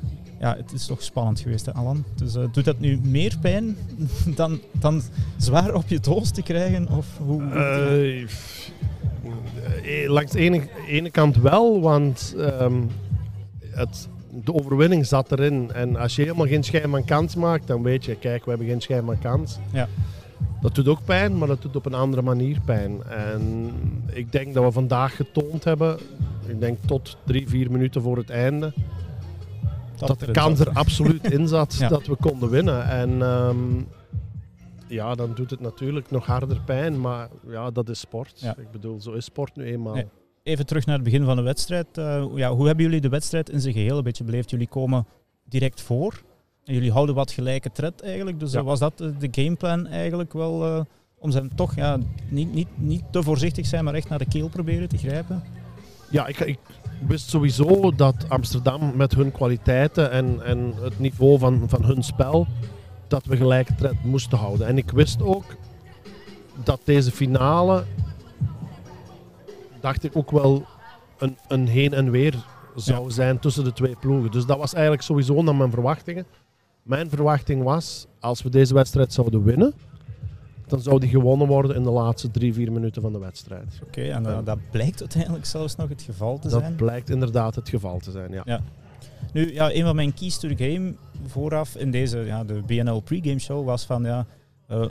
ja, 0.41 0.57
het 0.57 0.73
is 0.73 0.87
toch 0.87 1.03
spannend 1.03 1.41
geweest, 1.41 1.67
hè, 1.67 1.73
Alan. 1.73 2.05
Dus 2.17 2.35
uh, 2.35 2.45
doet 2.53 2.65
dat 2.65 2.79
nu 2.79 3.01
meer 3.03 3.39
pijn 3.41 3.77
dan, 4.37 4.61
dan 4.73 5.03
zwaar 5.37 5.75
op 5.75 5.89
je 5.89 6.01
doos 6.01 6.31
te 6.31 6.43
krijgen? 6.43 6.89
Of 6.89 7.07
hoe, 7.19 7.43
Eh, 7.43 8.29
langs 10.07 10.33
de 10.33 10.39
ene, 10.39 10.63
ene 10.87 11.11
kant 11.11 11.37
wel, 11.37 11.81
want 11.81 12.35
um, 12.39 12.91
het, 13.71 14.09
de 14.45 14.55
overwinning 14.55 15.07
zat 15.07 15.33
erin. 15.33 15.73
En 15.73 15.97
als 15.97 16.17
je 16.17 16.23
helemaal 16.23 16.47
geen 16.47 16.63
schijn 16.63 16.91
van 16.91 17.05
kans 17.05 17.35
maakt, 17.35 17.67
dan 17.67 17.83
weet 17.83 18.05
je, 18.05 18.15
kijk, 18.15 18.45
we 18.45 18.51
hebben 18.51 18.69
geen 18.69 18.81
schijn 18.81 19.05
van 19.05 19.19
kans. 19.19 19.59
Ja. 19.73 19.89
Dat 20.61 20.75
doet 20.75 20.89
ook 20.89 21.05
pijn, 21.05 21.39
maar 21.39 21.49
dat 21.49 21.63
doet 21.63 21.77
op 21.77 21.87
een 21.87 21.95
andere 21.95 22.23
manier 22.23 22.61
pijn. 22.65 23.03
En 23.09 23.73
ik 24.13 24.33
denk 24.33 24.55
dat 24.55 24.65
we 24.65 24.73
vandaag 24.73 25.17
getoond 25.17 25.65
hebben, 25.65 25.99
ik 26.47 26.61
denk 26.61 26.79
tot 26.87 27.17
drie, 27.27 27.49
vier 27.49 27.71
minuten 27.71 28.03
voor 28.03 28.17
het 28.17 28.31
einde, 28.31 28.73
dat, 29.97 30.21
de 30.21 30.31
kans 30.31 30.61
er 30.61 30.71
absoluut 30.71 31.31
in 31.33 31.49
zat 31.49 31.77
dat 31.89 32.07
we 32.07 32.17
konden 32.17 32.51
winnen. 32.51 32.89
En 32.89 33.23
um, 33.23 33.87
ja, 34.91 35.15
dan 35.15 35.35
doet 35.35 35.51
het 35.51 35.61
natuurlijk 35.61 36.11
nog 36.11 36.27
harder 36.27 36.61
pijn. 36.61 37.01
Maar 37.01 37.29
ja, 37.47 37.71
dat 37.71 37.89
is 37.89 38.01
sport. 38.01 38.43
Ik 38.59 38.71
bedoel, 38.71 39.01
zo 39.01 39.13
is 39.13 39.25
sport 39.25 39.57
nu 39.57 39.65
eenmaal. 39.65 40.03
Even 40.43 40.67
terug 40.67 40.87
naar 40.87 40.95
het 40.95 41.05
begin 41.05 41.25
van 41.25 41.37
de 41.37 41.43
wedstrijd. 41.43 41.99
Uh, 41.99 42.25
ja, 42.35 42.51
hoe 42.51 42.67
hebben 42.67 42.85
jullie 42.85 43.01
de 43.01 43.09
wedstrijd 43.09 43.51
in 43.51 43.61
zijn 43.61 43.75
geheel 43.75 43.97
een 43.97 44.05
beetje 44.05 44.25
beleefd? 44.25 44.51
Jullie 44.51 44.69
komen 44.69 45.07
direct 45.45 45.81
voor. 45.81 46.23
En 46.65 46.75
jullie 46.75 46.93
houden 46.93 47.15
wat 47.15 47.31
gelijke 47.31 47.73
tred 47.73 48.03
eigenlijk. 48.03 48.41
Dus 48.41 48.55
was 48.55 48.79
dat 48.79 48.99
de 48.99 49.29
gameplan 49.31 49.87
eigenlijk 49.87 50.33
wel 50.33 50.67
uh, 50.67 50.81
om 51.19 51.31
ze 51.31 51.49
toch 51.55 51.75
ja, 51.75 51.99
niet, 52.29 52.53
niet, 52.53 52.69
niet 52.75 53.03
te 53.11 53.23
voorzichtig 53.23 53.67
zijn, 53.67 53.85
maar 53.85 53.95
echt 53.95 54.09
naar 54.09 54.19
de 54.19 54.29
keel 54.29 54.49
proberen 54.49 54.89
te 54.89 54.99
grijpen? 54.99 55.43
Ja, 56.11 56.27
ik, 56.27 56.39
ik 56.39 56.59
wist 57.07 57.29
sowieso 57.29 57.95
dat 57.95 58.15
Amsterdam 58.29 58.97
met 58.97 59.15
hun 59.15 59.33
kwaliteiten 59.33 60.11
en, 60.11 60.43
en 60.45 60.75
het 60.81 60.99
niveau 60.99 61.39
van, 61.39 61.69
van 61.69 61.85
hun 61.85 62.03
spel 62.03 62.47
dat 63.11 63.25
we 63.25 63.37
gelijke 63.37 63.75
tred 63.75 64.05
moesten 64.05 64.39
houden. 64.39 64.67
En 64.67 64.79
ik 64.79 64.91
wist 64.91 65.23
ook 65.23 65.45
dat 66.65 66.81
deze 66.85 67.11
finale, 67.11 67.85
dacht 69.81 70.05
ik 70.05 70.17
ook 70.17 70.31
wel, 70.31 70.65
een, 71.19 71.37
een 71.49 71.67
heen 71.67 71.93
en 71.93 72.11
weer 72.11 72.45
zou 72.75 73.11
zijn 73.11 73.39
tussen 73.39 73.65
de 73.65 73.73
twee 73.73 73.97
ploegen. 74.01 74.31
Dus 74.31 74.47
dat 74.47 74.59
was 74.59 74.73
eigenlijk 74.73 75.03
sowieso 75.03 75.43
naar 75.43 75.55
mijn 75.55 75.71
verwachtingen. 75.71 76.27
Mijn 76.83 77.11
verwachting 77.11 77.63
was, 77.63 78.07
als 78.21 78.43
we 78.43 78.49
deze 78.49 78.75
wedstrijd 78.75 79.13
zouden 79.13 79.43
winnen, 79.45 79.75
dan 80.67 80.81
zou 80.81 81.01
die 81.01 81.09
gewonnen 81.09 81.47
worden 81.47 81.77
in 81.77 81.83
de 81.83 81.91
laatste 81.91 82.31
drie, 82.31 82.55
vier 82.55 82.73
minuten 82.73 83.03
van 83.03 83.13
de 83.13 83.19
wedstrijd. 83.19 83.81
Oké, 83.83 84.03
en 84.03 84.23
uh, 84.23 84.39
dat 84.45 84.59
blijkt 84.71 85.01
uiteindelijk 85.01 85.47
zelfs 85.47 85.77
nog 85.77 85.89
het 85.89 86.03
geval 86.03 86.39
te 86.39 86.49
zijn? 86.49 86.63
Dat 86.63 86.77
blijkt 86.77 87.11
inderdaad 87.11 87.55
het 87.55 87.69
geval 87.69 87.99
te 87.99 88.11
zijn, 88.11 88.33
ja. 88.33 88.43
ja. 88.45 88.61
Nu, 89.33 89.55
ja, 89.55 89.75
een 89.75 89.83
van 89.83 89.97
mijn 89.97 90.15
keys 90.15 90.39
to 90.39 90.49
the 90.49 90.71
game 90.71 90.95
vooraf 91.27 91.77
in 91.77 91.91
deze, 91.91 92.19
ja, 92.19 92.45
de 92.45 92.63
BNL 92.67 93.01
pregame 93.01 93.39
show 93.39 93.65
was 93.65 93.85
van 93.85 94.03
ja, 94.03 94.27
uh, 94.71 94.85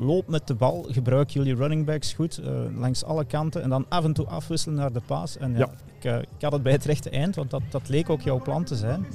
loop 0.00 0.28
met 0.28 0.46
de 0.46 0.54
bal, 0.54 0.86
gebruik 0.90 1.30
jullie 1.30 1.54
running 1.54 1.84
backs 1.84 2.12
goed 2.12 2.40
uh, 2.40 2.46
langs 2.78 3.04
alle 3.04 3.24
kanten 3.24 3.62
en 3.62 3.68
dan 3.68 3.86
af 3.88 4.04
en 4.04 4.12
toe 4.12 4.26
afwisselen 4.26 4.76
naar 4.76 4.92
de 4.92 5.00
paas. 5.06 5.36
En 5.38 5.54
ja, 5.56 5.68
Ik, 5.98 6.04
uh, 6.04 6.18
ik, 6.18 6.26
had 6.40 6.52
het 6.52 6.62
bij 6.62 6.72
het 6.72 6.84
rechte 6.84 7.10
eind, 7.10 7.34
want 7.34 7.50
dat, 7.50 7.62
dat 7.70 7.88
leek 7.88 8.10
ook 8.10 8.20
jouw 8.20 8.42
plan 8.42 8.64
te 8.64 8.76
zijn. 8.76 9.06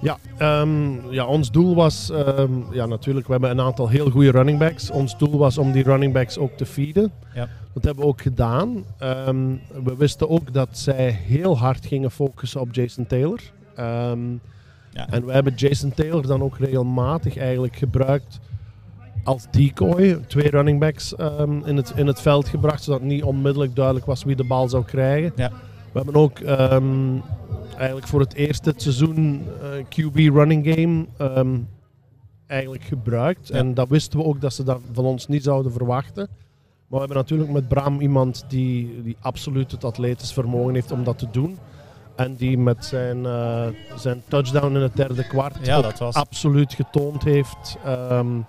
Ja, 0.00 0.18
um, 0.60 1.10
ja 1.10 1.26
ons 1.26 1.50
doel 1.50 1.74
was, 1.74 2.10
um, 2.10 2.64
ja 2.72 2.86
natuurlijk, 2.86 3.26
we 3.26 3.32
hebben 3.32 3.50
een 3.50 3.60
aantal 3.60 3.88
heel 3.88 4.10
goede 4.10 4.30
running 4.30 4.58
backs. 4.58 4.90
Ons 4.90 5.18
doel 5.18 5.38
was 5.38 5.58
om 5.58 5.72
die 5.72 5.82
running 5.82 6.12
backs 6.12 6.38
ook 6.38 6.56
te 6.56 6.66
feeden. 6.66 7.12
Ja. 7.34 7.48
Dat 7.72 7.84
hebben 7.84 8.02
we 8.02 8.10
ook 8.10 8.20
gedaan. 8.20 8.84
Um, 9.02 9.60
we 9.84 9.96
wisten 9.96 10.30
ook 10.30 10.52
dat 10.52 10.68
zij 10.72 11.10
heel 11.10 11.58
hard 11.58 11.86
gingen 11.86 12.10
focussen 12.10 12.60
op 12.60 12.74
Jason 12.74 13.06
Taylor. 13.06 13.40
Um, 13.78 14.40
ja. 14.90 15.08
En 15.08 15.26
we 15.26 15.32
hebben 15.32 15.54
Jason 15.54 15.94
Taylor 15.94 16.26
dan 16.26 16.42
ook 16.42 16.58
regelmatig 16.58 17.36
eigenlijk 17.36 17.76
gebruikt 17.76 18.40
als 19.24 19.46
decoy. 19.50 20.18
Twee 20.26 20.50
running 20.50 20.80
backs 20.80 21.14
um, 21.18 21.64
in, 21.64 21.76
het, 21.76 21.92
in 21.96 22.06
het 22.06 22.20
veld 22.20 22.48
gebracht, 22.48 22.82
zodat 22.82 23.02
niet 23.02 23.22
onmiddellijk 23.22 23.76
duidelijk 23.76 24.06
was 24.06 24.24
wie 24.24 24.36
de 24.36 24.44
bal 24.44 24.68
zou 24.68 24.84
krijgen. 24.84 25.32
Ja. 25.36 25.50
We 25.92 25.98
hebben 25.98 26.14
ook 26.14 26.38
um, 26.38 27.22
eigenlijk 27.76 28.06
voor 28.06 28.20
het 28.20 28.34
eerst 28.34 28.64
dit 28.64 28.82
seizoen 28.82 29.46
uh, 29.62 29.84
QB 29.84 30.34
running 30.34 30.74
game 30.74 31.06
um, 31.36 31.68
eigenlijk 32.46 32.84
gebruikt. 32.84 33.48
Ja. 33.48 33.54
En 33.54 33.74
dat 33.74 33.88
wisten 33.88 34.18
we 34.18 34.24
ook 34.24 34.40
dat 34.40 34.54
ze 34.54 34.62
dat 34.64 34.80
van 34.92 35.04
ons 35.04 35.26
niet 35.26 35.42
zouden 35.42 35.72
verwachten. 35.72 36.28
Maar 36.86 37.00
we 37.00 37.06
hebben 37.06 37.16
natuurlijk 37.16 37.50
met 37.50 37.68
Bram 37.68 38.00
iemand 38.00 38.44
die, 38.48 39.02
die 39.02 39.16
absoluut 39.20 39.70
het 39.70 39.84
atletisch 39.84 40.32
vermogen 40.32 40.74
heeft 40.74 40.92
om 40.92 41.04
dat 41.04 41.18
te 41.18 41.28
doen. 41.30 41.58
En 42.16 42.34
die 42.34 42.58
met 42.58 42.84
zijn, 42.84 43.18
uh, 43.18 43.66
zijn 43.96 44.22
touchdown 44.28 44.74
in 44.74 44.82
het 44.82 44.96
derde 44.96 45.26
kwart 45.26 45.56
ja, 45.62 45.80
dat 45.80 45.98
was... 45.98 46.14
absoluut 46.14 46.74
getoond 46.74 47.22
heeft 47.22 47.76
um, 47.86 48.46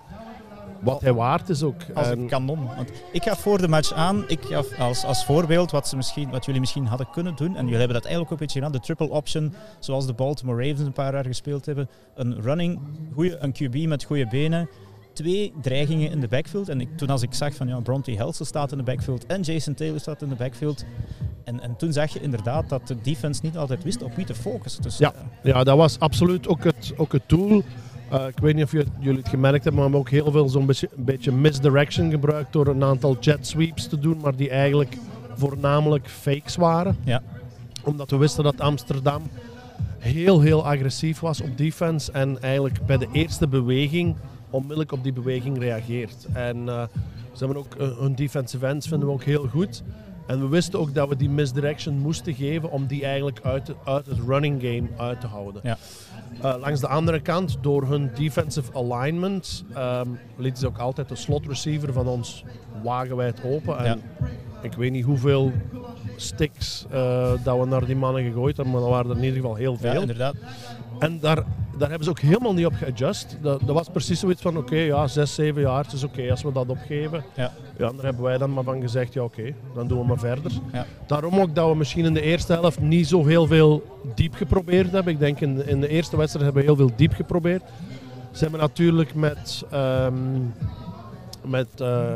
wat 0.84 1.00
hij 1.00 1.12
waard 1.12 1.48
is 1.48 1.62
ook. 1.62 1.80
Als 1.94 2.08
een 2.08 2.26
kanon. 2.26 2.66
Want 2.76 2.90
ik 3.12 3.22
gaf 3.22 3.40
voor 3.40 3.58
de 3.58 3.68
match 3.68 3.92
aan, 3.92 4.24
ik 4.28 4.40
gaf 4.44 4.78
als, 4.78 5.04
als 5.04 5.24
voorbeeld 5.24 5.70
wat, 5.70 5.88
ze 5.88 5.96
misschien, 5.96 6.30
wat 6.30 6.44
jullie 6.44 6.60
misschien 6.60 6.86
hadden 6.86 7.10
kunnen 7.12 7.36
doen. 7.36 7.56
En 7.56 7.62
jullie 7.62 7.78
hebben 7.78 7.96
dat 7.96 8.04
eigenlijk 8.04 8.24
ook 8.24 8.30
een 8.30 8.46
beetje 8.46 8.58
gedaan. 8.58 8.72
De 8.72 8.80
triple 8.80 9.10
option, 9.10 9.54
zoals 9.78 10.06
de 10.06 10.12
Baltimore 10.12 10.68
Ravens 10.68 10.86
een 10.86 10.92
paar 10.92 11.12
jaar 11.12 11.24
gespeeld 11.24 11.66
hebben. 11.66 11.88
Een 12.14 12.40
running, 12.40 12.80
goeie, 13.14 13.36
een 13.38 13.52
QB 13.52 13.88
met 13.88 14.04
goede 14.04 14.26
benen 14.26 14.68
twee 15.12 15.52
dreigingen 15.62 16.10
in 16.10 16.20
de 16.20 16.28
backfield. 16.28 16.68
En 16.68 16.80
ik, 16.80 16.96
toen 16.96 17.08
als 17.08 17.22
ik 17.22 17.34
zag 17.34 17.54
van 17.54 17.68
ja, 17.68 17.80
Bronte 17.80 18.10
Helsen 18.10 18.46
staat 18.46 18.72
in 18.72 18.78
de 18.78 18.84
backfield 18.84 19.26
en 19.26 19.40
Jason 19.40 19.74
Taylor 19.74 20.00
staat 20.00 20.22
in 20.22 20.28
de 20.28 20.34
backfield. 20.34 20.84
En, 21.44 21.60
en 21.60 21.76
toen 21.76 21.92
zag 21.92 22.12
je 22.12 22.20
inderdaad 22.20 22.68
dat 22.68 22.86
de 22.86 22.96
defense 23.02 23.40
niet 23.44 23.56
altijd 23.56 23.82
wist 23.82 24.02
op 24.02 24.14
wie 24.16 24.24
te 24.24 24.34
focussen. 24.34 24.82
Dus, 24.82 24.98
ja, 24.98 25.12
uh, 25.14 25.52
ja, 25.52 25.64
dat 25.64 25.76
was 25.76 25.98
absoluut 25.98 26.48
ook 26.48 26.64
het, 26.64 26.92
ook 26.96 27.12
het 27.12 27.22
doel. 27.26 27.62
Uh, 28.12 28.26
ik 28.26 28.38
weet 28.38 28.54
niet 28.54 28.64
of 28.64 28.72
jullie 29.00 29.18
het 29.18 29.28
gemerkt 29.28 29.64
hebben, 29.64 29.82
maar 29.82 29.90
we 29.90 29.96
hebben 29.96 30.00
ook 30.00 30.24
heel 30.24 30.32
veel 30.32 30.48
zo'n 30.48 30.66
beetje, 30.66 30.88
beetje 30.96 31.32
misdirection 31.32 32.10
gebruikt 32.10 32.52
door 32.52 32.66
een 32.66 32.84
aantal 32.84 33.16
jet 33.20 33.46
sweeps 33.46 33.86
te 33.86 33.98
doen, 33.98 34.18
maar 34.22 34.36
die 34.36 34.50
eigenlijk 34.50 34.96
voornamelijk 35.34 36.08
fakes 36.08 36.56
waren. 36.56 36.96
Ja. 37.04 37.22
Omdat 37.84 38.10
we 38.10 38.16
wisten 38.16 38.44
dat 38.44 38.60
Amsterdam 38.60 39.22
heel, 39.98 40.40
heel 40.40 40.66
agressief 40.66 41.20
was 41.20 41.40
op 41.40 41.58
defense 41.58 42.12
en 42.12 42.42
eigenlijk 42.42 42.86
bij 42.86 42.96
de 42.96 43.08
eerste 43.12 43.48
beweging 43.48 44.16
onmiddellijk 44.50 44.92
op 44.92 45.02
die 45.02 45.12
beweging 45.12 45.58
reageert. 45.58 46.26
En 46.32 46.56
uh, 46.56 46.82
ze 47.32 47.44
hebben 47.44 47.56
ook 47.56 47.74
uh, 47.80 47.98
hun 47.98 48.14
defensive 48.14 48.66
ends 48.66 48.88
vinden 48.88 49.08
we 49.08 49.14
ook 49.14 49.24
heel 49.24 49.46
goed. 49.46 49.82
En 50.26 50.40
we 50.40 50.48
wisten 50.48 50.78
ook 50.78 50.94
dat 50.94 51.08
we 51.08 51.16
die 51.16 51.30
misdirection 51.30 51.98
moesten 51.98 52.34
geven 52.34 52.70
om 52.70 52.86
die 52.86 53.04
eigenlijk 53.04 53.40
uit, 53.42 53.72
uit 53.84 54.06
het 54.06 54.18
running 54.26 54.62
game 54.62 54.88
uit 54.96 55.20
te 55.20 55.26
houden. 55.26 55.60
Ja. 55.64 55.76
Uh, 56.44 56.54
langs 56.60 56.80
de 56.80 56.88
andere 56.88 57.20
kant, 57.20 57.58
door 57.60 57.86
hun 57.86 58.10
defensive 58.14 58.72
alignment, 58.74 59.64
um, 59.76 60.18
lieten 60.36 60.60
ze 60.60 60.66
ook 60.66 60.78
altijd 60.78 61.08
de 61.08 61.16
slot 61.16 61.46
receiver 61.46 61.92
van 61.92 62.06
ons 62.06 62.44
wagenwijd 62.82 63.44
open. 63.44 63.78
En 63.78 63.84
ja. 63.84 64.26
ik 64.62 64.72
weet 64.72 64.92
niet 64.92 65.04
hoeveel 65.04 65.52
sticks 66.16 66.86
uh, 66.92 67.32
dat 67.42 67.58
we 67.58 67.66
naar 67.66 67.86
die 67.86 67.96
mannen 67.96 68.24
gegooid 68.24 68.56
hebben, 68.56 68.74
maar 68.74 68.82
er 68.82 68.88
waren 68.88 69.10
er 69.10 69.16
in 69.16 69.22
ieder 69.22 69.40
geval 69.40 69.54
heel 69.54 69.76
veel. 69.76 69.92
Ja, 69.92 70.00
inderdaad. 70.00 70.34
En 70.98 71.20
daar, 71.20 71.44
daar 71.78 71.88
hebben 71.88 72.04
ze 72.04 72.10
ook 72.10 72.20
helemaal 72.20 72.54
niet 72.54 72.66
op 72.66 72.74
geadjust. 72.74 73.36
Dat, 73.40 73.60
dat 73.60 73.74
was 73.74 73.88
precies 73.88 74.20
zoiets 74.20 74.42
van, 74.42 74.56
oké, 74.56 74.72
okay, 74.72 74.86
ja, 74.86 75.06
zes, 75.06 75.34
zeven 75.34 75.62
jaar, 75.62 75.86
is 75.92 76.04
oké 76.04 76.18
okay 76.18 76.30
als 76.30 76.42
we 76.42 76.52
dat 76.52 76.68
opgeven. 76.68 77.24
Ja. 77.34 77.52
ja, 77.78 77.90
daar 77.92 78.04
hebben 78.04 78.22
wij 78.22 78.38
dan 78.38 78.52
maar 78.52 78.64
van 78.64 78.80
gezegd, 78.80 79.12
ja 79.12 79.22
oké, 79.22 79.40
okay, 79.40 79.54
dan 79.74 79.88
doen 79.88 79.98
we 79.98 80.06
maar 80.06 80.18
verder. 80.18 80.52
Ja. 80.72 80.86
Daarom 81.06 81.40
ook 81.40 81.54
dat 81.54 81.68
we 81.68 81.76
misschien 81.76 82.04
in 82.04 82.14
de 82.14 82.22
eerste 82.22 82.52
helft 82.52 82.80
niet 82.80 83.06
zo 83.06 83.26
heel 83.26 83.46
veel 83.46 83.82
diep 84.14 84.34
geprobeerd 84.34 84.92
hebben. 84.92 85.12
Ik 85.12 85.18
denk 85.18 85.40
in, 85.40 85.66
in 85.66 85.80
de 85.80 85.88
eerste 85.88 86.16
wedstrijd 86.16 86.44
hebben 86.44 86.62
we 86.62 86.68
heel 86.68 86.86
veel 86.86 86.96
diep 86.96 87.12
geprobeerd. 87.12 87.62
Ze 88.30 88.42
hebben 88.42 88.60
natuurlijk 88.60 89.14
met... 89.14 89.64
Um, 89.72 90.52
met 91.44 91.66
uh, 91.80 92.06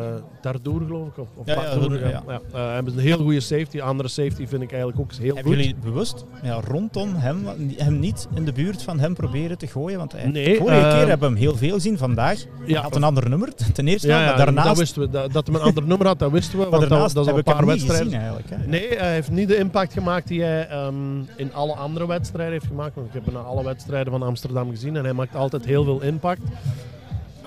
Dardour, 0.41 0.81
geloof 0.87 1.09
ik. 1.09 1.19
Of, 1.19 1.29
of 1.35 1.47
ja, 1.47 1.55
Dardour, 1.55 2.01
ja, 2.01 2.09
ja. 2.09 2.41
ja. 2.53 2.73
Hebben 2.73 2.93
ze 2.93 2.99
een 2.99 3.05
heel 3.05 3.19
goede 3.19 3.41
safety. 3.41 3.81
Andere 3.81 4.09
safety 4.09 4.47
vind 4.47 4.63
ik 4.63 4.71
eigenlijk 4.73 5.01
ook 5.01 5.13
heel 5.13 5.35
Hebben 5.35 5.53
goed. 5.53 5.63
jullie 5.63 5.75
bewust 5.83 6.25
ja, 6.43 6.61
rondom 6.65 7.15
hem, 7.15 7.47
hem 7.77 7.99
niet 7.99 8.29
in 8.35 8.45
de 8.45 8.53
buurt 8.53 8.83
van 8.83 8.99
hem 8.99 9.15
proberen 9.15 9.59
te 9.59 9.67
gooien? 9.67 9.99
Want 9.99 10.13
hij, 10.13 10.27
Nee, 10.27 10.57
vorige 10.59 10.77
uh, 10.77 10.89
keer 10.89 11.09
hebben 11.09 11.19
we 11.19 11.35
hem 11.35 11.45
heel 11.45 11.57
veel 11.57 11.81
zien. 11.81 11.99
Vandaag 11.99 12.45
Ja, 12.67 12.83
had 12.83 12.97
een 12.97 13.05
ander 13.05 13.29
nummer, 13.29 13.55
ten 13.73 13.89
eerste. 13.89 14.09
Ja, 14.09 14.21
ja, 14.21 14.27
maar 14.27 14.37
daarnaast, 14.37 14.69
dat 14.69 14.79
wisten 14.79 15.01
we. 15.03 15.11
Dat, 15.11 15.33
dat 15.33 15.47
hij 15.47 15.57
een 15.57 15.63
ander 15.63 15.87
nummer 15.87 16.07
had, 16.07 16.19
dat 16.19 16.31
wisten 16.31 16.59
we. 16.59 16.65
Want 16.69 16.81
dat, 16.81 16.91
daarnaast 16.91 17.15
dat 17.15 17.25
is 17.25 17.31
een 17.31 17.37
hem 17.37 17.45
paar 17.45 17.57
niet 17.57 17.67
wedstrijden. 17.67 18.05
gezien 18.07 18.21
eigenlijk. 18.21 18.51
Hè. 18.51 18.67
Nee, 18.67 18.89
hij 18.97 19.13
heeft 19.13 19.31
niet 19.31 19.49
de 19.49 19.57
impact 19.57 19.93
gemaakt 19.93 20.29
die 20.29 20.43
hij 20.43 20.87
um, 20.87 21.29
in 21.37 21.55
alle 21.55 21.75
andere 21.75 22.07
wedstrijden 22.07 22.53
heeft 22.53 22.67
gemaakt. 22.67 22.95
Want 22.95 23.07
ik 23.07 23.13
heb 23.13 23.25
bijna 23.25 23.41
alle 23.41 23.65
wedstrijden 23.65 24.13
van 24.13 24.23
Amsterdam 24.23 24.71
gezien 24.71 24.97
en 24.97 25.05
hij 25.05 25.13
maakt 25.13 25.35
altijd 25.35 25.65
heel 25.65 25.85
veel 25.85 26.03
impact. 26.03 26.41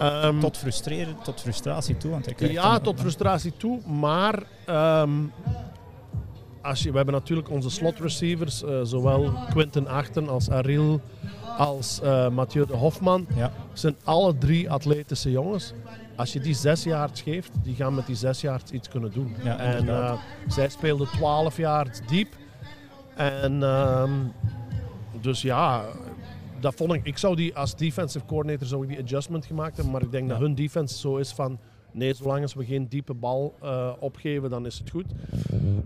Um, 0.01 0.39
Tot 0.39 0.57
frustreren, 0.57 1.15
tot 1.23 1.41
frustratie 1.41 1.97
toe. 1.97 2.11
Want 2.11 2.33
ja, 2.37 2.79
tot 2.79 2.99
frustratie 2.99 3.53
toe. 3.57 3.79
Maar 3.87 4.43
um, 5.01 5.31
als 6.61 6.83
je, 6.83 6.89
we 6.89 6.95
hebben 6.95 7.13
natuurlijk 7.13 7.49
onze 7.49 7.69
slot 7.69 7.99
receivers, 7.99 8.63
uh, 8.63 8.79
zowel 8.83 9.33
Quinten 9.49 9.87
Achten 9.87 10.29
als 10.29 10.49
Ariel 10.49 11.01
als 11.57 11.99
uh, 12.03 12.29
Mathieu 12.29 12.65
de 12.65 12.73
Hofman. 12.73 13.27
Ja. 13.35 13.51
zijn 13.73 13.95
alle 14.03 14.37
drie 14.37 14.71
atletische 14.71 15.31
jongens. 15.31 15.73
Als 16.15 16.33
je 16.33 16.39
die 16.39 16.53
zes 16.53 16.83
jaar 16.83 17.09
geeft, 17.13 17.51
die 17.63 17.75
gaan 17.75 17.95
met 17.95 18.05
die 18.05 18.15
zes 18.15 18.41
jaar 18.41 18.61
iets 18.71 18.89
kunnen 18.89 19.11
doen. 19.11 19.35
Ja, 19.43 19.57
en 19.57 19.85
uh, 19.85 20.13
zij 20.47 20.69
speelden 20.69 21.07
12 21.07 21.57
jaar 21.57 21.87
diep. 22.07 22.35
En 23.15 23.61
um, 23.61 24.33
dus 25.21 25.41
ja, 25.41 25.83
dat 26.61 26.73
vond 26.75 26.93
ik. 26.93 27.05
Ik 27.05 27.17
zou 27.17 27.35
die 27.35 27.55
als 27.55 27.75
defensive 27.75 28.25
coordinator 28.25 28.67
zou 28.67 28.83
ik 28.83 28.89
die 28.89 28.99
adjustment 28.99 29.45
gemaakt 29.45 29.75
hebben, 29.75 29.93
maar 29.93 30.01
ik 30.01 30.11
denk 30.11 30.23
Ja. 30.27 30.29
dat 30.29 30.39
hun 30.41 30.55
defense 30.55 30.97
zo 30.97 31.17
is 31.17 31.31
van. 31.31 31.59
Nee, 31.93 32.13
zolang 32.13 32.41
als 32.41 32.53
we 32.53 32.65
geen 32.65 32.87
diepe 32.87 33.13
bal 33.13 33.55
uh, 33.63 33.91
opgeven, 33.99 34.49
dan 34.49 34.65
is 34.65 34.77
het 34.79 34.89
goed. 34.89 35.05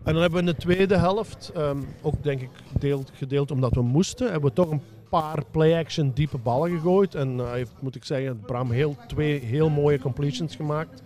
En 0.03 0.13
dan 0.13 0.21
hebben 0.21 0.31
we 0.31 0.39
in 0.39 0.45
de 0.45 0.55
tweede 0.55 0.97
helft, 0.97 1.51
um, 1.57 1.85
ook 2.01 2.23
denk 2.23 2.41
ik 2.41 2.49
gedeeld, 2.71 3.11
gedeeld 3.13 3.51
omdat 3.51 3.73
we 3.73 3.81
moesten, 3.81 4.31
hebben 4.31 4.49
we 4.49 4.55
toch 4.55 4.71
een 4.71 4.81
paar 5.09 5.43
play-action 5.51 6.11
diepe 6.13 6.37
ballen 6.37 6.71
gegooid. 6.71 7.15
En 7.15 7.37
hij 7.37 7.45
uh, 7.47 7.51
heeft, 7.51 7.71
moet 7.79 7.95
ik 7.95 8.03
zeggen, 8.03 8.39
Bram 8.39 8.71
heel, 8.71 8.95
twee 9.07 9.39
heel 9.39 9.69
mooie 9.69 9.99
completions 9.99 10.55
gemaakt. 10.55 11.01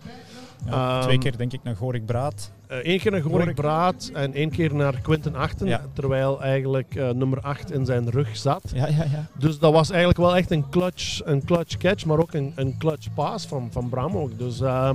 Ja, 0.66 0.96
Um, 0.96 1.02
twee 1.02 1.18
keer 1.18 1.36
denk 1.36 1.52
ik 1.52 1.62
naar 1.62 1.76
Gorik 1.76 2.06
Braat. 2.06 2.52
Eén 2.66 2.94
uh, 2.94 3.00
keer 3.00 3.10
naar 3.10 3.20
Gorik 3.22 3.38
Gorik. 3.40 3.54
Braat 3.54 4.10
en 4.14 4.32
één 4.34 4.50
keer 4.50 4.74
naar 4.74 5.00
Quinten 5.00 5.34
Achten, 5.34 5.66
Ja. 5.66 5.82
terwijl 5.92 6.42
eigenlijk 6.42 6.94
uh, 6.94 7.10
nummer 7.10 7.40
8 7.40 7.70
in 7.72 7.84
zijn 7.86 8.10
rug 8.10 8.36
zat. 8.36 8.62
Ja, 8.74 8.86
ja, 8.86 9.04
ja. 9.12 9.26
Dus 9.38 9.58
dat 9.58 9.72
was 9.72 9.88
eigenlijk 9.90 10.18
wel 10.20 10.36
echt 10.36 10.50
een 10.50 10.68
clutch, 10.70 11.20
een 11.24 11.44
clutch 11.44 11.76
catch, 11.76 12.04
maar 12.04 12.18
ook 12.18 12.32
een, 12.32 12.52
een 12.56 12.78
clutch 12.78 13.14
pass 13.14 13.46
van, 13.46 13.68
van 13.72 13.88
Bram 13.88 14.16
ook. 14.16 14.38
Dus 14.38 14.60
uh, 14.60 14.90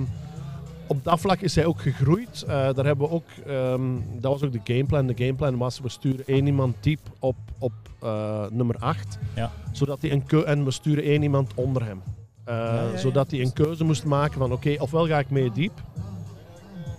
op 0.87 1.03
dat 1.03 1.19
vlak 1.19 1.39
is 1.39 1.55
hij 1.55 1.65
ook 1.65 1.81
gegroeid. 1.81 2.43
Uh, 2.43 2.49
daar 2.49 2.85
hebben 2.85 3.07
we 3.07 3.13
ook, 3.13 3.25
um, 3.47 4.03
dat 4.19 4.31
was 4.31 4.43
ook 4.43 4.51
de 4.65 4.73
gameplan. 4.73 5.07
De 5.07 5.13
gameplan 5.17 5.57
was, 5.57 5.79
we 5.79 5.89
sturen 5.89 6.25
één 6.27 6.45
iemand 6.45 6.75
diep 6.79 6.99
op, 7.19 7.35
op 7.59 7.73
uh, 8.03 8.45
nummer 8.51 8.75
8. 8.79 9.17
Ja. 9.35 9.51
Zodat 9.71 10.01
hij 10.01 10.11
een 10.11 10.25
keu 10.25 10.41
en 10.41 10.63
we 10.65 10.71
sturen 10.71 11.03
één 11.03 11.21
iemand 11.23 11.51
onder 11.55 11.85
hem. 11.85 12.01
Ja, 12.45 12.73
ja, 12.73 12.91
ja. 12.91 12.97
Zodat 12.97 13.31
hij 13.31 13.41
een 13.41 13.53
keuze 13.53 13.83
moest 13.83 14.05
maken 14.05 14.37
van 14.37 14.51
oké, 14.51 14.53
okay, 14.53 14.77
ofwel 14.77 15.07
ga 15.07 15.19
ik 15.19 15.29
mee 15.29 15.51
diep. 15.51 15.81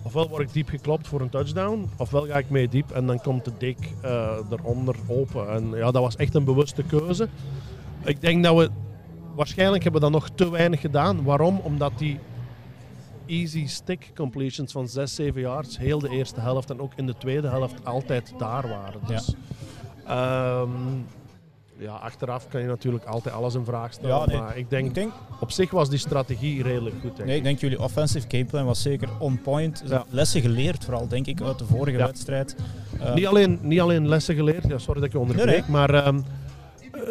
Ofwel 0.03 0.29
word 0.29 0.41
ik 0.41 0.53
diep 0.53 0.69
geklopt 0.69 1.07
voor 1.07 1.21
een 1.21 1.29
touchdown, 1.29 1.89
ofwel 1.97 2.25
ga 2.25 2.37
ik 2.37 2.49
mee 2.49 2.67
diep 2.67 2.91
en 2.91 3.05
dan 3.07 3.21
komt 3.21 3.45
de 3.45 3.51
dik 3.57 3.77
uh, 4.03 4.37
eronder 4.49 4.95
open. 5.07 5.49
En 5.49 5.69
ja, 5.69 5.91
dat 5.91 6.01
was 6.01 6.15
echt 6.15 6.35
een 6.35 6.43
bewuste 6.43 6.83
keuze. 6.83 7.27
Ik 8.03 8.21
denk 8.21 8.43
dat 8.43 8.57
we 8.57 8.69
waarschijnlijk 9.35 9.83
hebben 9.83 10.01
we 10.01 10.11
dat 10.11 10.21
nog 10.21 10.29
te 10.35 10.49
weinig 10.49 10.81
gedaan. 10.81 11.23
Waarom? 11.23 11.59
Omdat 11.59 11.91
die 11.97 12.19
easy 13.25 13.67
stick 13.67 14.11
completions 14.15 14.71
van 14.71 14.87
6, 14.87 15.15
7 15.15 15.41
yards 15.41 15.77
heel 15.77 15.99
de 15.99 16.09
eerste 16.09 16.39
helft 16.39 16.69
en 16.69 16.79
ook 16.79 16.91
in 16.95 17.05
de 17.05 17.17
tweede 17.17 17.47
helft 17.47 17.85
altijd 17.85 18.33
daar 18.37 18.67
waren. 18.67 19.01
Dus, 19.07 19.35
ja. 20.05 20.59
Um, 20.61 21.05
ja, 21.79 21.91
achteraf 21.93 22.47
kan 22.47 22.61
je 22.61 22.67
natuurlijk 22.67 23.05
altijd 23.05 23.35
alles 23.35 23.53
in 23.55 23.65
vraag 23.65 23.93
stellen. 23.93 24.15
Ja, 24.17 24.25
nee. 24.25 24.37
Maar 24.37 24.57
ik 24.57 24.69
denk, 24.69 24.87
Ik 24.87 24.93
denk, 24.93 25.11
op 25.39 25.51
zich 25.51 25.71
was 25.71 25.89
die 25.89 25.99
strategie 25.99 26.63
redelijk 26.63 26.95
goed. 27.01 27.15
Denk 27.15 27.27
nee, 27.27 27.37
ik. 27.37 27.43
denk 27.43 27.59
jullie 27.59 27.81
offensive 27.81 28.25
gameplan 28.29 28.65
was 28.65 28.81
zeker 28.81 29.09
on 29.19 29.41
point. 29.41 29.83
Ja. 29.87 30.05
Lessen 30.09 30.41
geleerd, 30.41 30.83
vooral 30.83 31.07
denk 31.07 31.25
ik 31.27 31.41
uit 31.41 31.59
de 31.59 31.65
vorige 31.65 31.97
Ja. 31.97 32.05
wedstrijd. 32.05 32.55
Uh, 32.99 33.13
Niet, 33.13 33.27
alleen, 33.27 33.59
niet 33.61 33.79
alleen 33.79 34.07
lessen 34.07 34.35
geleerd, 34.35 34.67
ja, 34.67 34.77
sorry 34.77 34.95
dat 34.99 35.03
ik 35.09 35.11
je 35.11 35.19
onderbreek, 35.19 35.47
Nee, 35.47 35.61
nee. 35.61 35.69
maar 35.69 36.07
um, 36.07 36.25
uh, 36.95 37.01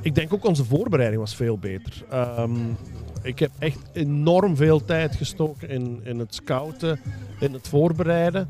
ik 0.00 0.14
denk 0.14 0.32
ook 0.32 0.44
onze 0.44 0.64
voorbereiding 0.64 1.20
was 1.20 1.36
veel 1.36 1.58
beter. 1.58 2.04
Um, 2.38 2.76
ik 3.22 3.38
heb 3.38 3.50
echt 3.58 3.78
enorm 3.92 4.56
veel 4.56 4.84
tijd 4.84 5.16
gestoken 5.16 5.68
in, 5.68 6.00
in 6.02 6.18
het 6.18 6.34
scouten, 6.34 7.00
in 7.40 7.52
het 7.52 7.68
voorbereiden. 7.68 8.48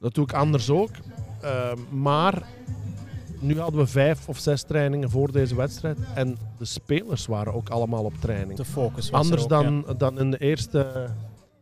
Dat 0.00 0.14
doe 0.14 0.24
ik 0.24 0.32
anders 0.32 0.70
ook. 0.70 0.90
Um, 1.44 2.00
maar 2.00 2.42
nu 3.40 3.58
hadden 3.60 3.80
we 3.80 3.86
vijf 3.86 4.28
of 4.28 4.38
zes 4.38 4.62
trainingen 4.62 5.10
voor 5.10 5.32
deze 5.32 5.54
wedstrijd. 5.54 5.98
En 6.14 6.36
de 6.58 6.64
spelers 6.64 7.26
waren 7.26 7.54
ook 7.54 7.68
allemaal 7.68 8.04
op 8.04 8.14
training. 8.20 8.58
de 8.58 8.64
focus 8.64 9.10
was 9.10 9.20
Anders 9.20 9.44
er 9.44 9.56
ook, 9.56 9.62
dan, 9.62 9.84
ja. 9.86 9.94
dan 9.94 10.18
in, 10.18 10.30
de 10.30 10.38
eerste, 10.38 11.06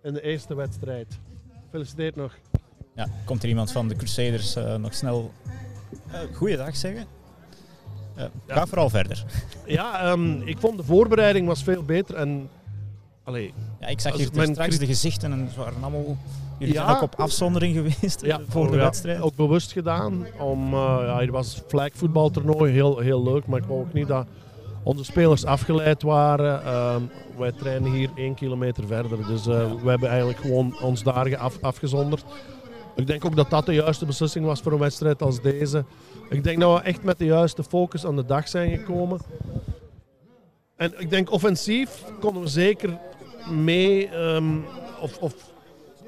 in 0.03 0.13
de 0.13 0.23
eerste 0.23 0.55
wedstrijd. 0.55 1.19
Gefeliciteerd 1.65 2.17
nog. 2.17 2.39
Ja, 2.95 3.09
komt 3.25 3.43
er 3.43 3.49
iemand 3.49 3.73
van 3.73 3.89
de 3.89 3.97
Crusaders 3.97 4.57
uh, 4.57 4.75
nog 4.75 4.95
snel 4.95 5.33
uh, 6.09 6.19
goeiedag 6.35 6.77
zeggen? 6.77 7.07
Uh, 8.17 8.25
Ja. 8.47 8.55
Ga 8.55 8.67
vooral 8.67 8.91
verder. 8.91 9.25
Ja, 9.67 10.11
um, 10.11 10.43
ik 10.43 10.59
vond 10.59 10.77
de 10.77 10.85
voorbereiding 10.85 11.47
was 11.47 11.63
veel 11.63 11.85
beter. 11.85 12.15
En, 12.15 12.49
allee, 13.23 13.55
Ja, 13.81 13.87
ik 13.87 14.01
zag 14.01 14.17
hier 14.17 14.27
straks 14.27 14.79
de 14.79 14.87
gezichten 14.87 15.33
en 15.33 15.51
ze 15.53 15.59
waren 15.59 15.83
allemaal... 15.83 16.17
Jullie 16.59 16.75
Ja. 16.75 16.85
zijn 16.85 16.97
ook 16.97 17.03
op 17.03 17.15
afzondering 17.17 17.75
geweest 17.75 18.23
eh, 18.23 18.29
ja, 18.29 18.41
voor 18.49 18.71
de 18.71 18.77
ja, 18.77 18.83
wedstrijd. 18.83 19.21
Ook 19.21 19.37
bewust 19.37 19.73
gedaan. 19.73 20.27
Om, 20.39 20.75
uh, 20.75 20.97
ja, 21.01 21.21
het 21.21 21.31
was 21.31 21.63
flagvoetbaltoernooi, 21.67 22.73
heel, 22.73 22.99
heel 22.99 23.23
leuk. 23.23 23.47
Maar 23.47 23.59
ik 23.59 23.65
wou 23.65 23.81
ook 23.81 23.93
niet 23.93 24.09
dat 24.09 24.27
onze 24.83 25.05
spelers 25.05 25.45
afgeleid 25.45 26.03
waren. 26.03 26.75
Um, 26.75 27.11
wij 27.39 27.53
trainen 27.53 27.93
hier 27.93 28.11
één 28.17 28.35
kilometer 28.35 28.87
verder. 28.87 29.27
Dus 29.27 29.47
uh, 29.47 29.73
we 29.83 29.91
hebben 29.91 30.09
eigenlijk 30.09 30.39
gewoon 30.39 30.81
ons 30.81 31.03
dagen 31.03 31.39
af, 31.39 31.59
afgezonderd. 31.61 32.25
Ik 32.97 33.07
denk 33.07 33.25
ook 33.25 33.37
dat 33.37 33.51
dat 33.51 33.67
de 33.67 33.75
juiste 33.75 34.07
beslissing 34.07 34.45
was 34.45 34.61
voor 34.61 34.73
een 34.73 34.79
wedstrijd 34.79 35.23
als 35.23 35.41
deze. 35.41 35.85
Ik 36.31 36.45
denk 36.45 36.61
dat 36.61 36.79
we 36.79 36.85
echt 36.85 37.03
met 37.03 37.19
de 37.19 37.25
juiste 37.25 37.65
focus 37.65 38.07
aan 38.07 38.17
de 38.17 38.25
dag 38.25 38.49
zijn 38.49 38.71
gekomen. 38.79 39.21
En 40.77 40.93
ik 40.99 41.11
denk 41.11 41.33
offensief 41.33 42.05
konden 42.21 42.43
we 42.43 42.49
zeker 42.49 42.99
mee 43.51 44.09
ehm, 44.09 44.59
of, 45.01 45.19
of 45.19 45.35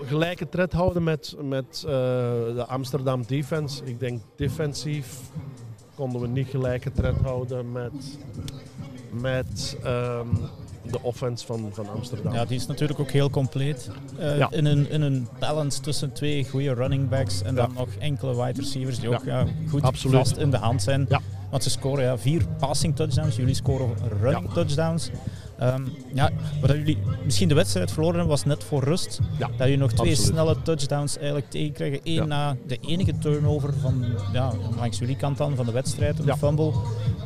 gelijke 0.04 0.48
tred 0.48 0.72
houden 0.72 1.02
met, 1.02 1.36
met 1.42 1.82
uh, 1.84 1.90
de 2.54 2.64
Amsterdam 2.68 3.24
defense. 3.26 3.84
Ik 3.84 4.00
denk 4.00 4.20
defensief 4.36 5.20
konden 5.94 6.20
we 6.20 6.26
niet 6.26 6.48
gelijke 6.48 6.92
tred 6.92 7.16
houden 7.22 7.72
met, 7.72 8.18
met 9.10 9.76
um, 9.84 10.38
de 10.90 11.02
offense 11.02 11.46
van, 11.46 11.70
van 11.72 11.88
Amsterdam. 11.88 12.32
Ja, 12.32 12.44
die 12.44 12.56
is 12.56 12.66
natuurlijk 12.66 13.00
ook 13.00 13.10
heel 13.10 13.30
compleet. 13.30 13.90
Uh, 14.18 14.38
ja. 14.38 14.50
in, 14.50 14.64
een, 14.64 14.90
in 14.90 15.02
een 15.02 15.28
balance 15.38 15.80
tussen 15.80 16.12
twee 16.12 16.48
goede 16.48 16.74
running 16.74 17.08
backs 17.08 17.42
en 17.42 17.54
dan 17.54 17.72
nog 17.74 17.88
enkele 17.98 18.44
wide 18.44 18.60
receivers 18.60 18.98
die 18.98 19.14
ook 19.14 19.24
ja. 19.24 19.46
goed 19.68 19.82
Absoluut. 19.82 20.16
vast 20.16 20.36
in 20.36 20.50
de 20.50 20.56
hand 20.56 20.82
zijn. 20.82 21.08
Want 21.50 21.62
ze 21.62 21.70
scoren 21.70 22.04
ja, 22.04 22.18
vier 22.18 22.46
passing 22.58 22.96
touchdowns, 22.96 23.36
jullie 23.36 23.54
scoren 23.54 23.94
running 24.20 24.52
touchdowns. 24.52 25.10
Um, 25.62 25.92
ja, 26.14 26.30
wat 26.60 26.70
jullie 26.70 26.98
misschien 27.24 27.48
de 27.48 27.54
wedstrijd 27.54 27.90
verloren 27.90 28.18
hebben, 28.18 28.36
was 28.36 28.44
net 28.44 28.64
voor 28.64 28.84
rust. 28.84 29.20
Ja, 29.38 29.46
dat 29.46 29.58
jullie 29.58 29.76
nog 29.76 29.92
twee 29.92 30.14
snelle 30.14 30.56
touchdowns 30.62 31.16
eigenlijk 31.16 31.50
tegenkrijgen. 31.50 32.00
Eén 32.04 32.28
na 32.28 32.56
de 32.66 32.78
enige 32.80 33.18
turnover 33.18 33.74
van, 33.80 34.04
ja, 34.32 34.52
langs 34.78 34.98
jullie 34.98 35.16
kant 35.16 35.38
dan 35.38 35.56
van 35.56 35.66
de 35.66 35.72
wedstrijd, 35.72 36.18
een 36.18 36.36
fumble. 36.36 36.72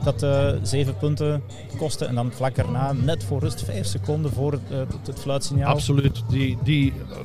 Dat 0.05 0.23
uh, 0.23 0.51
zeven 0.63 0.97
punten 0.97 1.43
kostte. 1.77 2.05
En 2.05 2.15
dan 2.15 2.33
vlak 2.33 2.55
daarna, 2.55 2.93
net 2.93 3.25
voor 3.25 3.41
rust, 3.41 3.65
vijf 3.65 3.87
seconden 3.87 4.33
voor 4.33 4.53
het, 4.53 4.63
het, 4.69 5.07
het 5.07 5.21
fluitsignaal. 5.21 5.73
Absoluut. 5.73 6.23
Die, 6.29 6.59
die, 6.63 6.93
uh, 6.93 7.17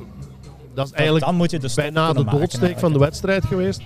dat 0.74 0.86
is 0.86 0.92
eigenlijk 0.92 1.24
dan 1.24 1.34
moet 1.34 1.50
je 1.50 1.58
de 1.58 1.72
bijna 1.74 2.12
de 2.12 2.24
doodsteek 2.24 2.78
van 2.78 2.92
de 2.92 2.98
wedstrijd 2.98 3.44
geweest. 3.44 3.80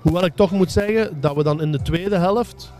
Hoewel 0.00 0.24
ik 0.24 0.36
toch 0.36 0.50
moet 0.50 0.72
zeggen 0.72 1.20
dat 1.20 1.36
we 1.36 1.42
dan 1.42 1.60
in 1.60 1.72
de 1.72 1.82
tweede 1.82 2.16
helft 2.16 2.72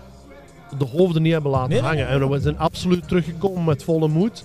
de 0.78 0.84
hoofden 0.84 1.22
niet 1.22 1.32
hebben 1.32 1.50
laten 1.50 1.84
hangen. 1.84 2.08
En 2.08 2.30
we 2.30 2.40
zijn 2.40 2.58
absoluut 2.58 3.08
teruggekomen 3.08 3.64
met 3.64 3.84
volle 3.84 4.08
moed. 4.08 4.44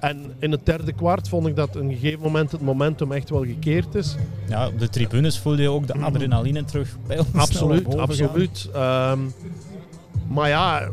En 0.00 0.32
in 0.38 0.50
het 0.50 0.66
derde 0.66 0.92
kwart 0.92 1.28
vond 1.28 1.46
ik 1.46 1.56
dat 1.56 1.76
een 1.76 1.92
gegeven 1.92 2.20
moment 2.20 2.52
het 2.52 2.60
momentum 2.60 3.12
echt 3.12 3.30
wel 3.30 3.44
gekeerd 3.44 3.94
is. 3.94 4.16
Ja, 4.48 4.66
op 4.66 4.78
de 4.78 4.88
tribunes 4.88 5.38
voelde 5.38 5.62
je 5.62 5.68
ook 5.68 5.86
de 5.86 5.98
adrenaline 5.98 6.64
terug 6.64 6.96
bij 7.06 7.18
ons. 7.18 7.28
Absoluut, 7.34 7.96
absoluut. 7.96 8.70
Um, 8.76 9.32
maar 10.28 10.48
ja, 10.48 10.88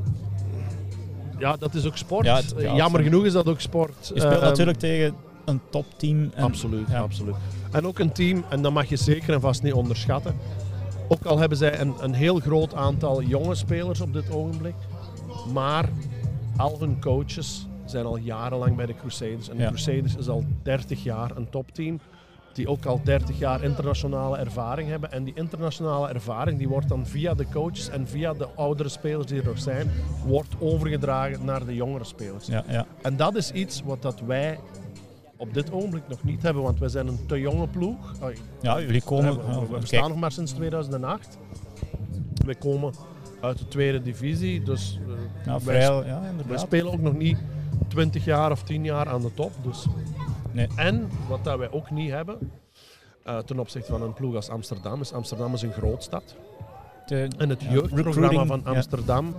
ja, 1.40 1.56
dat 1.58 1.74
is 1.74 1.86
ook 1.86 1.98
sport. 1.98 2.26
Ja, 2.26 2.42
Jammer 2.76 3.02
genoeg 3.02 3.26
is 3.26 3.34
dat 3.34 3.48
ook 3.48 3.62
sport. 3.62 4.12
Je 4.14 4.20
speelt 4.20 4.36
um, 4.36 4.42
natuurlijk 4.42 4.80
tegen 4.80 5.14
een 5.46 5.62
topteam. 5.70 6.32
En, 6.36 6.44
absoluut, 6.44 6.94
absoluut. 6.94 7.36
En 7.72 7.88
ook 7.88 8.00
een 8.00 8.12
team, 8.12 8.44
en 8.50 8.62
dat 8.62 8.74
mag 8.74 8.90
je 8.90 8.96
zeker 8.96 9.34
en 9.34 9.42
vast 9.42 9.64
niet 9.64 9.74
onderschatten. 9.74 10.36
Ook 11.12 11.26
al 11.26 11.38
hebben 11.38 11.58
zij 11.58 11.80
een, 11.80 11.94
een 12.00 12.14
heel 12.14 12.40
groot 12.40 12.74
aantal 12.74 13.22
jonge 13.22 13.56
spelers 13.56 14.02
op 14.02 14.14
dit 14.14 14.32
ogenblik. 14.32 14.76
Maar 15.54 15.90
al 16.58 16.80
hun 16.80 17.02
coaches 17.02 17.68
zijn 17.86 18.06
al 18.06 18.18
jarenlang 18.18 18.76
bij 18.76 18.86
de 18.86 18.96
Crusaders. 18.96 19.50
En 19.50 19.58
de 19.58 19.66
Crusaders 19.66 20.16
is 20.16 20.30
al 20.30 20.44
30 20.64 21.04
jaar 21.04 21.38
een 21.38 21.50
topteam. 21.50 22.00
Die 22.54 22.68
ook 22.68 22.86
al 22.86 23.02
30 23.04 23.40
jaar 23.40 23.64
internationale 23.64 24.38
ervaring 24.38 24.90
hebben. 24.90 25.12
En 25.12 25.24
die 25.24 25.34
internationale 25.36 26.08
ervaring 26.08 26.58
die 26.58 26.68
wordt 26.68 26.90
dan 26.90 27.06
via 27.06 27.34
de 27.34 27.46
coaches 27.54 27.90
en 27.90 28.08
via 28.08 28.34
de 28.34 28.48
oudere 28.56 28.90
spelers 28.90 29.28
die 29.28 29.40
er 29.40 29.46
nog 29.46 29.60
zijn, 29.60 29.92
wordt 30.26 30.56
overgedragen 30.60 31.46
naar 31.46 31.66
de 31.66 31.76
jongere 31.76 32.04
spelers. 32.04 32.48
Ja, 32.48 32.64
ja. 32.68 32.86
En 33.02 33.18
dat 33.18 33.36
is 33.36 33.52
iets 33.52 33.82
wat 33.82 34.02
dat 34.02 34.20
wij 34.20 34.60
op 35.42 35.54
dit 35.54 35.72
ogenblik 35.72 36.08
nog 36.08 36.24
niet 36.24 36.42
hebben, 36.42 36.64
want 36.64 36.80
wij 36.80 36.90
zijn 36.90 37.08
een 37.08 37.26
te 37.26 37.40
jonge 37.40 37.68
ploeg. 37.68 38.14
Ja, 38.62 38.82
jullie 38.82 39.02
komen... 39.02 39.36
We, 39.70 39.80
bestaan 39.80 40.10
nog 40.10 40.20
maar 40.20 40.32
sinds 40.32 40.52
2008. 40.52 41.38
We 42.46 42.56
komen 42.56 42.94
uit 43.42 43.58
de 43.58 43.68
tweede 43.68 44.02
divisie, 44.02 44.64
dus 44.64 45.00
uh, 45.08 45.14
ja, 45.46 45.60
wij, 45.60 45.82
ja, 45.82 46.22
wij, 46.48 46.58
spelen 46.58 46.92
ook 46.92 47.02
nog 47.02 47.14
niet 47.14 47.38
20 47.88 48.26
jaar 48.26 48.52
of 48.52 48.64
10 48.64 48.84
jaar 48.84 49.08
aan 49.08 49.22
de 49.22 49.34
top. 49.34 49.52
Dus. 49.64 49.86
Nee. 50.52 50.68
En 50.76 51.10
wat 51.28 51.44
dat 51.44 51.58
wij 51.58 51.72
ook 51.72 51.92
niet 51.92 52.12
hebben, 52.12 52.52
uh, 53.26 53.38
ten 53.38 53.60
opzichte 53.60 53.92
van 53.92 54.02
een 54.02 54.14
ploeg 54.14 54.36
als 54.36 54.50
Amsterdam, 54.50 55.02
is 55.02 55.14
Amsterdam 55.14 55.54
is 55.54 55.62
een 55.62 55.74
grootstad. 55.74 56.36
De, 57.06 57.28
en 57.38 57.50
het 57.50 57.62
jeugdprogramma 57.62 58.46
van 58.46 58.66
Amsterdam 58.66 59.36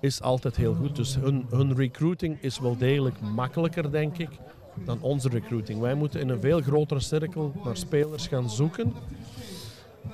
is 0.00 0.20
altijd 0.20 0.56
heel 0.56 0.74
goed. 0.74 0.96
Dus 0.96 1.14
hun, 1.14 1.46
hun 1.50 1.74
recruiting 1.74 2.38
is 2.40 2.58
wel 2.58 2.76
degelijk 2.76 3.20
makkelijker, 3.20 3.90
denk 3.90 4.18
ik, 4.18 4.30
dan 4.74 4.98
onze 5.00 5.28
recruiting. 5.28 5.80
Wij 5.80 5.94
moeten 5.94 6.20
in 6.20 6.28
een 6.28 6.40
veel 6.40 6.60
grotere 6.60 7.00
cirkel 7.00 7.52
naar 7.64 7.76
spelers 7.76 8.26
gaan 8.26 8.50
zoeken. 8.50 8.92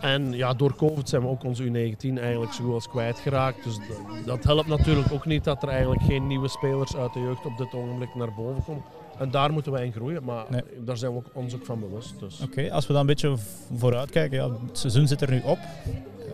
En 0.00 0.32
ja, 0.32 0.54
door 0.54 0.76
COVID 0.76 1.08
zijn 1.08 1.22
we 1.22 1.28
ook 1.28 1.44
onze 1.44 1.64
U19 1.64 2.18
eigenlijk 2.20 2.52
zo 2.52 2.64
goed 2.64 2.74
als 2.74 2.88
kwijtgeraakt. 2.88 3.64
Dus 3.64 3.78
dat 4.24 4.44
helpt 4.44 4.68
natuurlijk 4.68 5.12
ook 5.12 5.26
niet 5.26 5.44
dat 5.44 5.62
er 5.62 5.68
eigenlijk 5.68 6.02
geen 6.02 6.26
nieuwe 6.26 6.48
spelers 6.48 6.96
uit 6.96 7.12
de 7.12 7.20
jeugd 7.20 7.46
op 7.46 7.56
dit 7.56 7.74
ogenblik 7.74 8.14
naar 8.14 8.34
boven 8.34 8.64
komen. 8.64 8.82
En 9.18 9.30
daar 9.30 9.52
moeten 9.52 9.72
wij 9.72 9.84
in 9.84 9.92
groeien, 9.92 10.24
maar 10.24 10.44
daar 10.84 10.96
zijn 10.96 11.12
we 11.12 11.22
ons 11.32 11.54
ook 11.54 11.64
van 11.64 11.80
bewust. 11.80 12.20
Dus. 12.20 12.40
Oké, 12.40 12.72
als 12.72 12.86
we 12.86 12.92
dan 12.92 13.00
een 13.00 13.06
beetje 13.06 13.36
vooruit 13.76 14.10
kijken, 14.10 14.38
ja, 14.38 14.50
het 14.66 14.78
seizoen 14.78 15.06
zit 15.06 15.20
er 15.20 15.30
nu 15.30 15.40
op. 15.44 15.58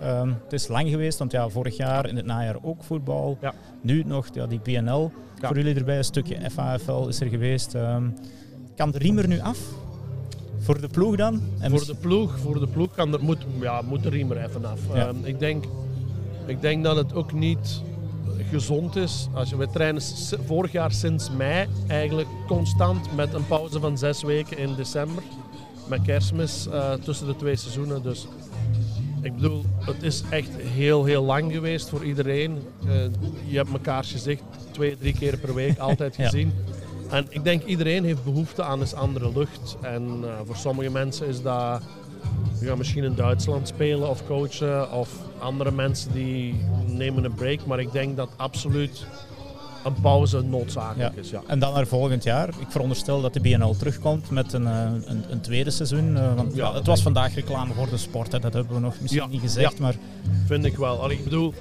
Um, 0.02 0.36
het 0.42 0.52
is 0.52 0.68
lang 0.68 0.88
geweest, 0.88 1.18
want 1.18 1.32
ja, 1.32 1.48
vorig 1.48 1.76
jaar 1.76 2.08
in 2.08 2.16
het 2.16 2.26
najaar 2.26 2.56
ook 2.62 2.82
voetbal. 2.82 3.38
Ja. 3.40 3.54
Nu 3.80 4.02
nog 4.06 4.28
ja, 4.32 4.46
die 4.46 4.60
BNL 4.60 5.12
voor 5.40 5.56
jullie 5.56 5.74
erbij, 5.74 5.96
een 5.96 6.04
stukje 6.04 6.50
FAFL 6.50 7.08
is 7.08 7.20
er 7.20 7.28
geweest. 7.28 7.74
Um, 7.74 8.14
kan 8.76 8.90
de 8.90 8.98
riem 8.98 9.18
er 9.18 9.28
nu 9.28 9.40
af? 9.40 9.58
Voor 10.58 10.80
de 10.80 10.88
ploeg 10.88 11.16
dan? 11.16 11.40
En 11.60 11.70
voor 11.70 11.86
de 11.86 11.94
ploeg, 11.94 12.38
voor 12.38 12.60
de 12.60 12.66
ploeg 12.66 12.94
kan 12.94 13.12
er, 13.12 13.24
moet, 13.24 13.46
ja, 13.60 13.82
moet 13.82 14.02
de 14.02 14.08
riem 14.08 14.30
er 14.30 14.44
even 14.44 14.64
af. 14.64 14.80
Um, 14.94 15.24
ik, 15.24 15.38
denk, 15.38 15.64
ik 16.46 16.60
denk 16.60 16.84
dat 16.84 16.96
het 16.96 17.14
ook 17.14 17.32
niet 17.32 17.82
gezond 18.50 18.96
is. 18.96 19.28
Als 19.32 19.48
je, 19.48 19.56
we 19.56 19.68
trainen 19.68 20.02
vorig 20.46 20.72
jaar 20.72 20.92
sinds 20.92 21.30
mei 21.30 21.68
eigenlijk 21.86 22.28
constant 22.46 23.16
met 23.16 23.34
een 23.34 23.46
pauze 23.46 23.80
van 23.80 23.98
zes 23.98 24.22
weken 24.22 24.58
in 24.58 24.74
december. 24.74 25.22
Met 25.88 26.02
kerstmis 26.02 26.66
uh, 26.66 26.92
tussen 26.92 27.26
de 27.26 27.36
twee 27.36 27.56
seizoenen. 27.56 28.02
Dus 28.02 28.26
ik 29.22 29.34
bedoel, 29.34 29.64
het 29.78 30.02
is 30.02 30.22
echt 30.30 30.50
heel, 30.56 31.04
heel 31.04 31.24
lang 31.24 31.52
geweest 31.52 31.88
voor 31.88 32.04
iedereen. 32.04 32.58
Uh, 32.84 32.92
je 33.46 33.56
hebt 33.56 33.72
mekaars 33.72 34.12
gezicht 34.12 34.42
twee, 34.70 34.98
drie 34.98 35.14
keer 35.14 35.38
per 35.38 35.54
week 35.54 35.78
altijd 35.88 36.14
gezien. 36.14 36.52
En 37.10 37.26
ik 37.28 37.44
denk 37.44 37.64
iedereen 37.64 38.04
heeft 38.04 38.24
behoefte 38.24 38.62
aan 38.62 38.80
eens 38.80 38.94
andere 38.94 39.32
lucht. 39.34 39.76
En 39.80 40.20
uh, 40.22 40.32
voor 40.46 40.56
sommige 40.56 40.90
mensen 40.90 41.26
is 41.26 41.42
dat 41.42 41.82
gaan 42.66 42.78
misschien 42.78 43.04
in 43.04 43.14
Duitsland 43.14 43.68
spelen 43.68 44.08
of 44.08 44.26
coachen. 44.26 44.92
Of 44.92 45.08
andere 45.44 45.70
mensen 45.70 46.12
die 46.12 46.54
nemen 46.86 47.24
een 47.24 47.34
break. 47.34 47.66
Maar 47.66 47.80
ik 47.80 47.92
denk 47.92 48.16
dat 48.16 48.28
absoluut 48.36 49.06
een 49.84 50.00
pauze 50.00 50.40
noodzakelijk 50.40 51.16
is. 51.16 51.30
Ja. 51.30 51.42
En 51.46 51.58
dan 51.58 51.74
naar 51.74 51.86
volgend 51.86 52.22
jaar. 52.22 52.48
Ik 52.48 52.66
veronderstel 52.68 53.20
dat 53.20 53.32
de 53.32 53.40
BNL 53.40 53.76
terugkomt 53.76 54.30
met 54.30 54.52
een, 54.52 54.66
eh, 54.66 54.90
een, 55.04 55.24
een 55.28 55.40
tweede 55.40 55.70
seizoen. 55.70 56.16
Uh, 56.16 56.34
want 56.34 56.54
ja, 56.54 56.74
het 56.74 56.86
was 56.86 57.02
vandaag 57.02 57.34
reclame 57.34 57.74
voor 57.74 57.88
de 57.88 57.96
sport. 57.96 58.32
Hè. 58.32 58.38
Dat 58.40 58.52
hebben 58.52 58.74
we 58.74 58.80
nog 58.80 58.94
misschien 59.00 59.30
niet 59.30 59.40
gezegd. 59.40 59.78
Maar... 59.78 59.94
Vind 60.46 60.64
ik 60.64 60.76
wel. 60.76 61.02
Allee, 61.02 61.16
ik 61.18 61.24
bedoel, 61.24 61.54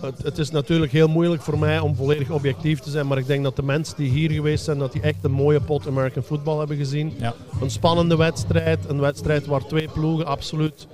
het, 0.00 0.22
het, 0.22 0.38
is 0.38 0.50
natuurlijk 0.50 0.92
heel 0.92 1.08
moeilijk 1.08 1.42
voor 1.42 1.58
mij 1.58 1.78
om 1.78 1.94
volledig 1.94 2.30
objectief 2.30 2.78
te 2.78 2.90
zijn. 2.90 3.06
Maar 3.06 3.18
ik 3.18 3.26
denk 3.26 3.42
dat 3.42 3.56
de 3.56 3.62
mensen 3.62 3.96
die 3.96 4.10
hier 4.10 4.30
geweest 4.30 4.64
zijn, 4.64 4.78
dat 4.78 4.92
die 4.92 5.02
echt 5.02 5.24
een 5.24 5.30
mooie 5.30 5.60
pot 5.60 5.86
American 5.86 6.22
football 6.22 6.58
hebben 6.58 6.76
gezien. 6.76 7.12
Ja. 7.18 7.34
Een 7.60 7.70
spannende 7.70 8.16
wedstrijd. 8.16 8.78
Een 8.88 9.00
wedstrijd 9.00 9.46
waar 9.46 9.66
twee 9.66 9.88
ploegen 9.88 10.26
absoluut 10.26 10.86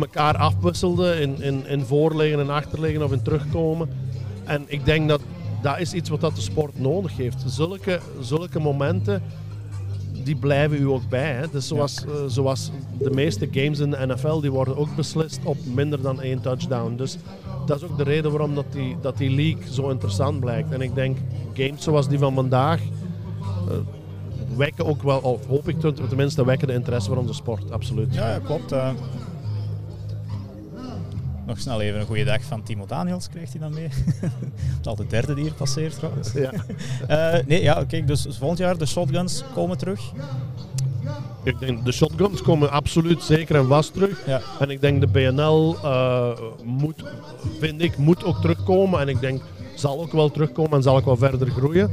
elkaar 0.00 0.36
afwisselden 0.36 1.20
in, 1.20 1.42
in, 1.42 1.66
in 1.66 1.84
voorliggen 1.84 2.40
en 2.40 2.50
achterliggen 2.50 3.02
of 3.02 3.12
in 3.12 3.22
terugkomen. 3.22 3.88
En 4.44 4.64
ik 4.66 4.84
denk 4.84 5.08
dat 5.08 5.20
dat 5.62 5.78
is 5.78 5.92
iets 5.92 6.08
wat 6.08 6.20
dat 6.20 6.34
de 6.34 6.40
sport 6.40 6.78
nodig 6.78 7.16
heeft. 7.16 7.42
Zulke, 7.46 8.00
zulke 8.20 8.60
momenten 8.60 9.22
die 10.28 10.36
blijven 10.36 10.80
u 10.80 10.88
ook 10.88 11.08
bij. 11.08 11.32
Hè. 11.32 11.46
Dus 11.50 11.66
zoals, 11.66 12.04
uh, 12.04 12.12
zoals 12.26 12.70
de 12.98 13.10
meeste 13.10 13.48
games 13.50 13.78
in 13.78 13.90
de 13.90 14.06
NFL, 14.06 14.40
die 14.40 14.50
worden 14.50 14.76
ook 14.76 14.96
beslist 14.96 15.40
op 15.44 15.56
minder 15.74 16.02
dan 16.02 16.20
één 16.20 16.40
touchdown. 16.40 16.96
Dus 16.96 17.16
dat 17.66 17.76
is 17.76 17.88
ook 17.88 17.96
de 17.96 18.02
reden 18.02 18.30
waarom 18.30 18.54
dat 18.54 18.72
die, 18.72 18.96
dat 19.00 19.16
die 19.16 19.30
league 19.30 19.72
zo 19.72 19.88
interessant 19.88 20.40
blijkt. 20.40 20.72
En 20.72 20.80
ik 20.80 20.94
denk, 20.94 21.18
games 21.52 21.82
zoals 21.82 22.08
die 22.08 22.18
van 22.18 22.34
vandaag 22.34 22.80
uh, 22.80 23.74
wekken 24.56 24.86
ook 24.86 25.02
wel, 25.02 25.18
of 25.18 25.46
hoop 25.46 25.68
ik 25.68 25.80
tenminste, 26.08 26.44
wekken 26.44 26.68
de 26.68 26.74
interesse 26.74 27.08
voor 27.08 27.18
onze 27.18 27.34
sport, 27.34 27.70
absoluut. 27.70 28.14
Ja, 28.14 28.30
ja 28.30 28.38
klopt. 28.38 28.72
Uh, 28.72 28.90
nog 31.48 31.60
snel 31.60 31.80
even 31.80 32.00
een 32.00 32.06
goede 32.06 32.24
dag 32.24 32.42
van 32.42 32.62
Timo 32.62 32.86
Daniels 32.86 33.28
krijgt 33.28 33.52
hij 33.52 33.60
dan 33.60 33.74
mee. 33.74 33.88
het 34.20 34.80
is 34.80 34.86
al 34.86 34.96
de 34.96 35.06
derde 35.06 35.34
die 35.34 35.44
hier 35.44 35.52
passeert 35.52 35.94
trouwens. 35.94 36.32
Ja. 36.32 36.52
uh, 37.10 37.44
nee, 37.48 37.62
ja, 37.62 37.84
kijk, 37.84 38.06
dus 38.06 38.26
volgend 38.30 38.58
jaar 38.58 38.78
de 38.78 38.86
shotguns 38.86 39.44
komen 39.54 39.78
terug. 39.78 40.00
Ik 41.42 41.58
denk 41.58 41.84
de 41.84 41.92
shotguns 41.92 42.42
komen 42.42 42.70
absoluut 42.70 43.22
zeker 43.22 43.56
en 43.56 43.66
vast 43.66 43.92
terug. 43.92 44.26
Ja. 44.26 44.40
En 44.58 44.70
ik 44.70 44.80
denk 44.80 45.00
de 45.00 45.06
BNL 45.06 45.76
uh, 45.84 46.30
moet, 46.64 47.04
vind 47.58 47.82
ik, 47.82 47.96
moet 47.96 48.24
ook 48.24 48.40
terugkomen. 48.40 49.00
En 49.00 49.08
ik 49.08 49.20
denk 49.20 49.42
zal 49.74 50.00
ook 50.00 50.12
wel 50.12 50.30
terugkomen 50.30 50.72
en 50.72 50.82
zal 50.82 50.96
ook 50.96 51.04
wel 51.04 51.16
verder 51.16 51.50
groeien. 51.50 51.90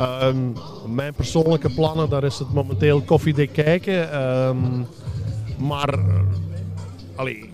Um, 0.00 0.52
mijn 0.86 1.14
persoonlijke 1.14 1.74
plannen, 1.74 2.08
daar 2.08 2.24
is 2.24 2.38
het 2.38 2.52
momenteel 2.52 3.00
koffiedik 3.00 3.52
kijken. 3.52 4.22
Um, 4.22 4.86
maar, 5.58 5.98
uh, 5.98 6.20
allee, 7.14 7.51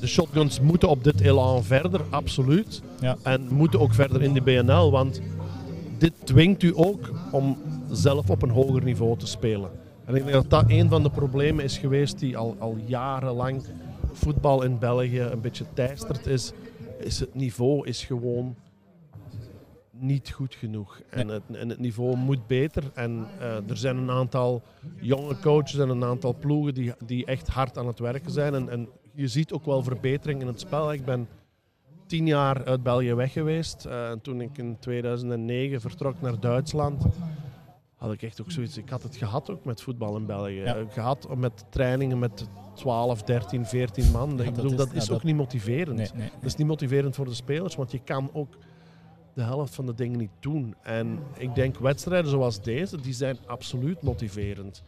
de 0.00 0.06
shotguns 0.06 0.60
moeten 0.60 0.88
op 0.88 1.04
dit 1.04 1.20
elan 1.20 1.64
verder, 1.64 2.00
absoluut. 2.10 2.82
Ja. 3.00 3.16
En 3.22 3.48
moeten 3.50 3.80
ook 3.80 3.94
verder 3.94 4.22
in 4.22 4.32
de 4.32 4.42
BNL, 4.42 4.90
want 4.90 5.20
dit 5.98 6.12
dwingt 6.24 6.62
u 6.62 6.72
ook 6.74 7.10
om 7.32 7.58
zelf 7.90 8.30
op 8.30 8.42
een 8.42 8.50
hoger 8.50 8.82
niveau 8.82 9.18
te 9.18 9.26
spelen. 9.26 9.70
En 10.04 10.14
ik 10.14 10.22
denk 10.22 10.32
dat 10.32 10.50
dat 10.50 10.64
een 10.68 10.88
van 10.88 11.02
de 11.02 11.10
problemen 11.10 11.64
is 11.64 11.78
geweest 11.78 12.18
die 12.18 12.36
al, 12.36 12.56
al 12.58 12.76
jarenlang 12.86 13.64
voetbal 14.12 14.62
in 14.62 14.78
België 14.78 15.20
een 15.20 15.40
beetje 15.40 15.64
teistert 15.74 16.26
is. 16.26 16.52
Is 16.98 17.20
het 17.20 17.34
niveau 17.34 17.86
is 17.86 18.04
gewoon 18.04 18.56
niet 19.90 20.30
goed 20.30 20.54
genoeg. 20.54 21.00
En, 21.10 21.28
het, 21.28 21.42
en 21.52 21.68
het 21.68 21.78
niveau 21.78 22.16
moet 22.16 22.46
beter. 22.46 22.82
En 22.94 23.26
uh, 23.40 23.70
er 23.70 23.76
zijn 23.76 23.96
een 23.96 24.10
aantal 24.10 24.62
jonge 25.00 25.38
coaches 25.40 25.78
en 25.78 25.88
een 25.88 26.04
aantal 26.04 26.34
ploegen 26.34 26.74
die, 26.74 26.92
die 27.06 27.24
echt 27.24 27.48
hard 27.48 27.78
aan 27.78 27.86
het 27.86 27.98
werken 27.98 28.30
zijn. 28.30 28.54
En, 28.54 28.68
en 28.68 28.88
je 29.18 29.28
ziet 29.28 29.52
ook 29.52 29.64
wel 29.64 29.82
verbetering 29.82 30.40
in 30.40 30.46
het 30.46 30.60
spel. 30.60 30.92
Ik 30.92 31.04
ben 31.04 31.28
tien 32.06 32.26
jaar 32.26 32.64
uit 32.64 32.82
België 32.82 33.14
weg 33.14 33.32
geweest. 33.32 33.86
Uh, 33.86 34.12
toen 34.12 34.40
ik 34.40 34.58
in 34.58 34.76
2009 34.78 35.80
vertrok 35.80 36.20
naar 36.20 36.40
Duitsland, 36.40 37.04
had 37.96 38.12
ik 38.12 38.22
echt 38.22 38.40
ook 38.40 38.50
zoiets. 38.50 38.76
Ik 38.76 38.88
had 38.88 39.02
het 39.02 39.16
gehad 39.16 39.50
ook 39.50 39.64
met 39.64 39.82
voetbal 39.82 40.16
in 40.16 40.26
België. 40.26 40.60
Ja. 40.60 40.84
Gehad 40.88 41.36
met 41.36 41.64
trainingen 41.68 42.18
met 42.18 42.48
12, 42.74 43.22
13, 43.22 43.66
14 43.66 44.10
man. 44.10 44.40
ik 44.40 44.54
bedoel, 44.54 44.76
dat 44.76 44.92
is, 44.92 45.06
dat 45.06 45.16
ook 45.16 45.22
niet 45.22 45.36
motiverend. 45.36 45.96
Nee, 45.96 46.10
nee, 46.14 46.30
dat 46.34 46.44
is 46.44 46.56
niet 46.56 46.66
motiverend 46.66 47.14
voor 47.14 47.26
de 47.26 47.34
spelers, 47.34 47.74
want 47.74 47.90
je 47.90 48.00
kan 48.04 48.30
ook 48.32 48.56
de 49.34 49.42
helft 49.42 49.74
van 49.74 49.86
de 49.86 49.94
dingen 49.94 50.18
niet 50.18 50.30
doen. 50.40 50.74
En 50.82 51.18
ik 51.36 51.54
denk 51.54 51.78
wedstrijden 51.78 52.30
zoals 52.30 52.62
deze, 52.62 53.00
die 53.00 53.14
zijn 53.14 53.38
absoluut 53.46 54.02
motiverend. 54.02 54.82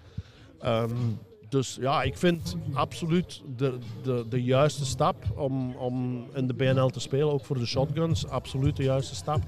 Um, 0.64 1.18
dus 1.50 1.78
ja, 1.80 2.02
ik 2.02 2.16
vind 2.16 2.56
absoluut 2.72 3.42
de, 3.56 3.78
de, 4.02 4.24
de 4.28 4.42
juiste 4.42 4.84
stap 4.84 5.16
om, 5.36 5.74
om 5.76 6.24
in 6.34 6.46
de 6.46 6.54
BNL 6.54 6.88
te 6.88 7.00
spelen, 7.00 7.32
ook 7.32 7.44
voor 7.44 7.58
de 7.58 7.66
shotguns, 7.66 8.28
absoluut 8.28 8.76
de 8.76 8.82
juiste 8.82 9.14
stap. 9.14 9.40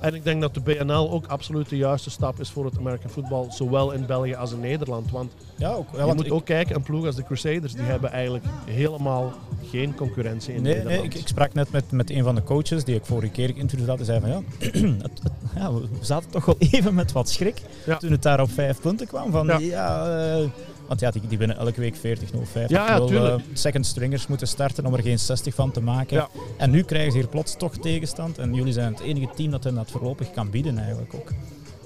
En 0.00 0.14
ik 0.14 0.24
denk 0.24 0.40
dat 0.40 0.54
de 0.54 0.60
BNL 0.60 1.10
ook 1.10 1.26
absoluut 1.26 1.68
de 1.68 1.76
juiste 1.76 2.10
stap 2.10 2.40
is 2.40 2.50
voor 2.50 2.64
het 2.64 2.78
American 2.78 3.10
voetbal, 3.10 3.46
zowel 3.50 3.92
in 3.92 4.06
België 4.06 4.34
als 4.34 4.52
in 4.52 4.60
Nederland. 4.60 5.10
Want 5.10 5.32
ja, 5.56 5.72
ook, 5.72 5.88
je 5.96 6.12
moet 6.14 6.30
ook 6.30 6.44
kijken, 6.44 6.76
een 6.76 6.82
ploeg 6.82 7.06
als 7.06 7.16
de 7.16 7.24
Crusaders, 7.24 7.72
die 7.72 7.82
hebben 7.82 8.10
eigenlijk 8.10 8.44
helemaal 8.64 9.32
geen 9.70 9.94
concurrentie 9.94 10.54
in 10.54 10.62
nee, 10.62 10.74
Nederland. 10.74 11.00
Nee, 11.00 11.10
ik, 11.10 11.14
ik, 11.14 11.28
sprak 11.28 11.54
net 11.54 11.70
met, 11.70 11.90
met 11.90 12.10
een 12.10 12.24
van 12.24 12.34
de 12.34 12.42
coaches 12.42 12.84
die 12.84 12.94
ik 12.94 13.06
vorige 13.06 13.32
keer 13.32 13.56
interviewde 13.56 13.88
had. 13.88 13.96
Die 13.96 14.06
zei 14.06 14.20
van 14.20 14.30
ja, 14.30 14.40
het, 15.06 15.20
ja, 15.54 15.72
we 15.72 15.88
zaten 16.00 16.30
toch 16.30 16.44
wel 16.44 16.56
even 16.70 16.94
met 16.94 17.12
wat 17.12 17.28
schrik 17.28 17.62
toen 17.98 18.10
het 18.10 18.22
daar 18.22 18.40
op 18.40 18.50
vijf 18.50 18.80
punten 18.80 19.06
kwam. 19.06 19.30
Van 19.30 19.46
ja, 19.46 19.58
ja 19.58 20.38
uh, 20.38 20.44
want 20.88 21.00
ja, 21.00 21.10
die, 21.10 21.22
die 21.28 21.38
winnen 21.38 21.56
elke 21.56 21.80
week 21.80 21.96
40-0, 21.96 22.00
50 22.00 22.68
ja, 22.68 22.96
ja, 22.96 23.10
uh, 23.10 23.34
second 23.52 23.86
stringers 23.86 24.26
moeten 24.26 24.48
starten 24.48 24.86
om 24.86 24.94
er 24.94 25.02
geen 25.02 25.18
60 25.18 25.54
van 25.54 25.70
te 25.70 25.80
maken. 25.80 26.28
En 26.56 26.70
nu 26.70 26.82
krijgen 26.82 27.12
ze 27.12 27.18
hier 27.18 27.28
plots 27.28 27.56
toch 27.56 27.76
tegenstand. 27.76 28.38
En 28.38 28.54
jullie 28.54 28.72
zijn 28.72 28.92
het 28.92 29.02
enige 29.02 29.28
team 29.34 29.50
dat 29.50 29.64
hen 29.64 29.74
dat 29.74 29.90
voorlopig 29.90 30.30
kan 30.30 30.50
bieden 30.50 30.78
eigenlijk 30.78 31.14
ook. 31.14 31.32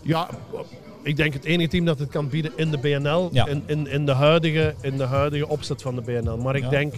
Ja, 0.03 0.29
ik 1.03 1.17
denk 1.17 1.33
het 1.33 1.45
enige 1.45 1.69
team 1.69 1.85
dat 1.85 1.99
het 1.99 2.09
kan 2.09 2.29
bieden 2.29 2.53
in 2.57 2.71
de 2.71 2.79
BNL. 2.79 3.31
In, 3.33 3.63
in, 3.67 3.87
in, 3.87 4.07
de 4.07 4.13
huidige, 4.13 4.75
in 4.81 4.97
de 4.97 5.05
huidige 5.05 5.49
opzet 5.49 5.83
van 5.83 5.95
de 5.95 6.01
BNL. 6.01 6.37
Maar 6.37 6.57
ik 6.57 6.71
denk 6.71 6.95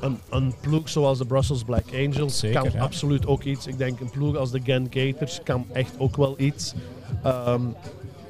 een, 0.00 0.18
een, 0.30 0.54
ploeg 0.60 0.88
zoals 0.88 1.18
de 1.18 1.26
Brussels 1.26 1.62
Black 1.62 1.84
Angels 1.94 2.44
kan 2.52 2.78
absoluut 2.78 3.26
ook 3.26 3.42
iets. 3.42 3.66
Ik 3.66 3.78
denk 3.78 4.00
een 4.00 4.10
ploeg 4.10 4.36
als 4.36 4.50
de 4.50 4.60
Gent 4.64 4.88
Gators 4.90 5.40
kan 5.42 5.66
echt 5.72 5.94
ook 5.98 6.16
wel 6.16 6.34
iets. 6.38 6.74
Um, 7.26 7.74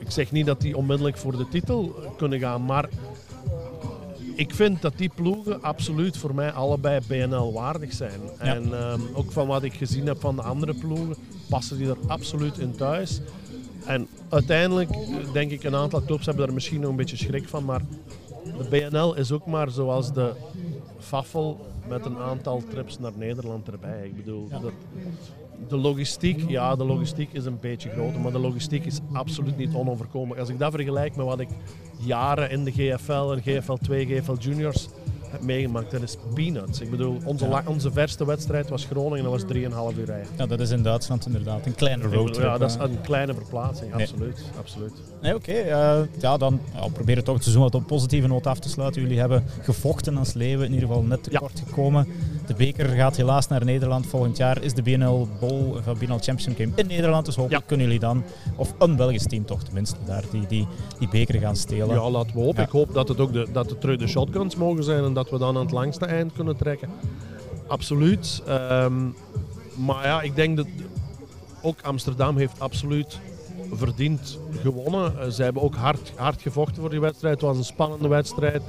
ik 0.05 0.11
zeg 0.11 0.33
niet 0.33 0.47
dat 0.47 0.61
die 0.61 0.77
onmiddellijk 0.77 1.17
voor 1.17 1.37
de 1.37 1.49
titel 1.49 1.95
kunnen 2.17 2.39
gaan, 2.39 2.65
maar 2.65 2.89
ik 4.35 4.55
vind 4.55 4.83
dat 4.83 4.93
die 4.97 5.11
ploegen 5.15 5.63
absoluut 5.63 6.17
voor 6.17 6.35
mij 6.35 6.53
allebei 6.53 7.01
BNL 7.09 7.53
waardig 7.53 7.93
zijn. 7.93 8.21
En 8.39 8.91
um, 8.91 9.01
ook 9.15 9.33
van 9.33 9.47
wat 9.47 9.63
ik 9.63 9.75
gezien 9.75 10.07
heb 10.07 10.21
van 10.21 10.37
de 10.37 10.43
andere 10.43 10.75
ploegen, 10.75 11.17
passen 11.49 11.77
die 11.77 11.89
er 11.89 11.97
absoluut 12.07 12.59
in 12.59 12.77
thuis. 12.77 13.21
En 13.87 14.09
uiteindelijk 14.29 14.91
denk 15.33 15.51
ik 15.51 15.65
een 15.65 15.75
aantal 15.75 16.05
clubs 16.05 16.27
hebben 16.27 16.45
daar 16.45 16.55
misschien 16.55 16.81
nog 16.81 16.91
een 16.91 16.97
beetje 16.97 17.17
schrik 17.17 17.49
van, 17.49 17.65
maar 17.65 17.83
de 18.45 18.89
BNL 18.91 19.15
is 19.15 19.33
ook 19.33 19.47
maar 19.47 19.71
zoals 19.71 20.13
de 20.13 20.33
Faffel 20.99 21.67
met 21.89 22.05
een 22.05 22.19
aantal 22.19 22.63
trips 22.71 22.99
naar 22.99 23.13
Nederland 23.17 23.69
erbij. 23.69 24.05
Ik 24.05 24.17
bedoel, 24.17 24.49
dat, 24.49 24.73
de 25.69 25.77
logistiek, 25.77 26.49
ja, 26.49 26.77
de 26.77 26.85
logistiek 26.85 27.33
is 27.33 27.45
een 27.45 27.59
beetje 27.61 27.91
groter, 27.91 28.21
maar 28.21 28.33
de 28.33 28.39
logistiek 28.39 28.85
is 28.85 29.01
absoluut 29.13 29.57
niet 29.57 29.75
onoverkomelijk. 29.75 30.41
Als 30.41 30.49
ik 30.49 30.59
dat 30.59 30.73
vergelijk 30.73 31.17
met 31.17 31.27
wat 31.27 31.41
ik 31.41 31.49
jaren 31.99 32.51
in 32.51 32.65
de 32.65 32.73
GFL 32.73 33.33
en 33.33 33.43
GFL 33.43 33.73
2, 33.73 34.07
GFL 34.07 34.37
Juniors 34.39 34.89
heb 35.35 35.43
meegemaakt, 35.43 35.91
dat 35.91 36.03
is 36.03 36.17
peanuts. 36.35 36.81
Ik 36.81 36.91
bedoel, 36.91 37.21
onze, 37.25 37.63
onze 37.67 37.93
verste 37.93 38.27
wedstrijd 38.27 38.69
was 38.69 38.85
Groningen, 38.85 39.31
dat 39.31 39.33
was 39.33 39.43
3,5 39.93 39.99
uur 39.99 40.05
rijden. 40.05 40.27
Ja, 40.39 40.47
dat 40.47 40.61
is 40.61 40.71
in 40.71 40.83
Duitsland 40.83 41.27
inderdaad 41.27 41.67
een 41.67 41.75
kleine 41.75 42.05
roadtrip. 42.05 42.45
Ja, 42.45 42.59
dat 42.59 42.71
is 42.71 42.77
een 42.79 43.01
kleine 43.01 43.35
verplaatsing, 43.35 43.95
absoluut. 43.95 44.43
absoluut. 44.59 44.93
Nee, 45.23 45.35
oké. 45.35 45.51
Okay, 45.51 46.01
uh, 46.01 46.07
ja, 46.19 46.37
dan 46.37 46.61
ja, 46.75 46.89
proberen 46.93 47.25
toch 47.25 47.35
het 47.35 47.43
seizoen 47.43 47.65
wat 47.65 47.75
op 47.75 47.87
positieve 47.87 48.27
noot 48.27 48.47
af 48.47 48.59
te 48.59 48.69
sluiten. 48.69 49.03
Jullie 49.03 49.19
hebben 49.19 49.45
gevochten 49.63 50.17
als 50.17 50.33
Leeuwen, 50.33 50.67
in 50.67 50.73
ieder 50.73 50.89
geval 50.89 51.03
net 51.03 51.23
tekort 51.23 51.59
ja. 51.59 51.65
gekomen. 51.67 52.07
De 52.47 52.55
beker 52.55 52.89
gaat 52.89 53.17
helaas 53.17 53.49
naar 53.49 53.65
Nederland. 53.65 54.07
Volgend 54.07 54.37
jaar 54.37 54.63
is 54.63 54.75
de 54.75 54.83
BNL 54.83 55.29
Bowl, 55.41 55.77
of 55.77 55.99
BNL 55.99 56.19
Championship 56.19 56.57
Game 56.57 56.73
in 56.75 56.87
Nederland. 56.87 57.27
Dus 57.27 57.37
hopelijk 57.37 57.67
kunnen 57.67 57.87
jullie 57.87 58.01
dan, 58.01 58.23
of 58.57 58.75
een 58.79 58.97
Belgisch 58.97 59.27
team 59.27 59.45
toch 59.45 59.63
tenminste, 59.63 59.97
daar 60.07 60.25
die, 60.31 60.47
die, 60.47 60.67
die 60.99 61.09
beker 61.09 61.41
gaan 61.41 61.57
stelen. 61.57 61.95
Ja, 61.95 62.11
laten 62.11 62.35
we 62.35 62.43
hopen. 62.43 62.63
Ik 62.63 62.71
hoop 62.71 62.95
dat 62.95 63.09
het 63.09 63.21
ook 63.21 63.33
de, 63.33 63.47
dat 63.53 63.71
het 63.71 63.81
terug 63.81 63.99
de 63.99 64.07
shotguns 64.07 64.57
mogen 64.57 64.85
zijn 64.85 65.05
en 65.05 65.13
dat 65.13 65.24
we 65.31 65.39
dan 65.39 65.57
aan 65.57 65.63
het 65.63 65.71
langste 65.71 66.07
eind 66.07 66.33
kunnen 66.33 66.57
trekken. 66.57 66.89
Absoluut. 67.67 68.43
Um, 68.49 69.15
maar 69.75 70.07
ja, 70.07 70.23
ik 70.23 70.37
denk 70.37 70.57
dat 70.57 70.67
ook 71.63 71.83
Amsterdam 71.83 72.37
heeft 72.37 72.61
absoluut 72.61 73.19
verdiend 73.73 74.39
gewonnen. 74.63 75.13
Uh, 75.19 75.27
ze 75.29 75.43
hebben 75.43 75.63
ook 75.63 75.75
hard, 75.75 76.13
hard 76.17 76.43
gevochten 76.43 76.81
voor 76.81 76.91
die 76.91 77.01
wedstrijd. 77.01 77.35
Het 77.35 77.45
was 77.45 77.57
een 77.57 77.65
spannende 77.65 78.09
wedstrijd. 78.09 78.63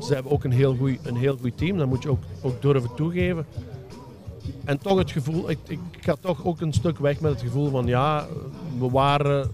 Ze 0.00 0.14
hebben 0.14 0.32
ook 0.32 0.44
een 0.44 0.52
heel 0.52 0.76
goed 0.76 0.98
een 1.02 1.16
heel 1.16 1.36
goed 1.40 1.58
team, 1.58 1.78
dat 1.78 1.86
moet 1.86 2.02
je 2.02 2.08
ook, 2.08 2.22
ook 2.42 2.62
durven 2.62 2.94
toegeven. 2.94 3.46
En 4.64 4.78
toch 4.78 4.98
het 4.98 5.10
gevoel, 5.10 5.50
ik, 5.50 5.58
ik 5.66 5.78
ga 6.00 6.16
toch 6.20 6.44
ook 6.44 6.60
een 6.60 6.72
stuk 6.72 6.98
weg 6.98 7.20
met 7.20 7.32
het 7.32 7.40
gevoel 7.40 7.70
van 7.70 7.86
ja, 7.86 8.26
we 8.78 8.90
waren, 8.90 9.50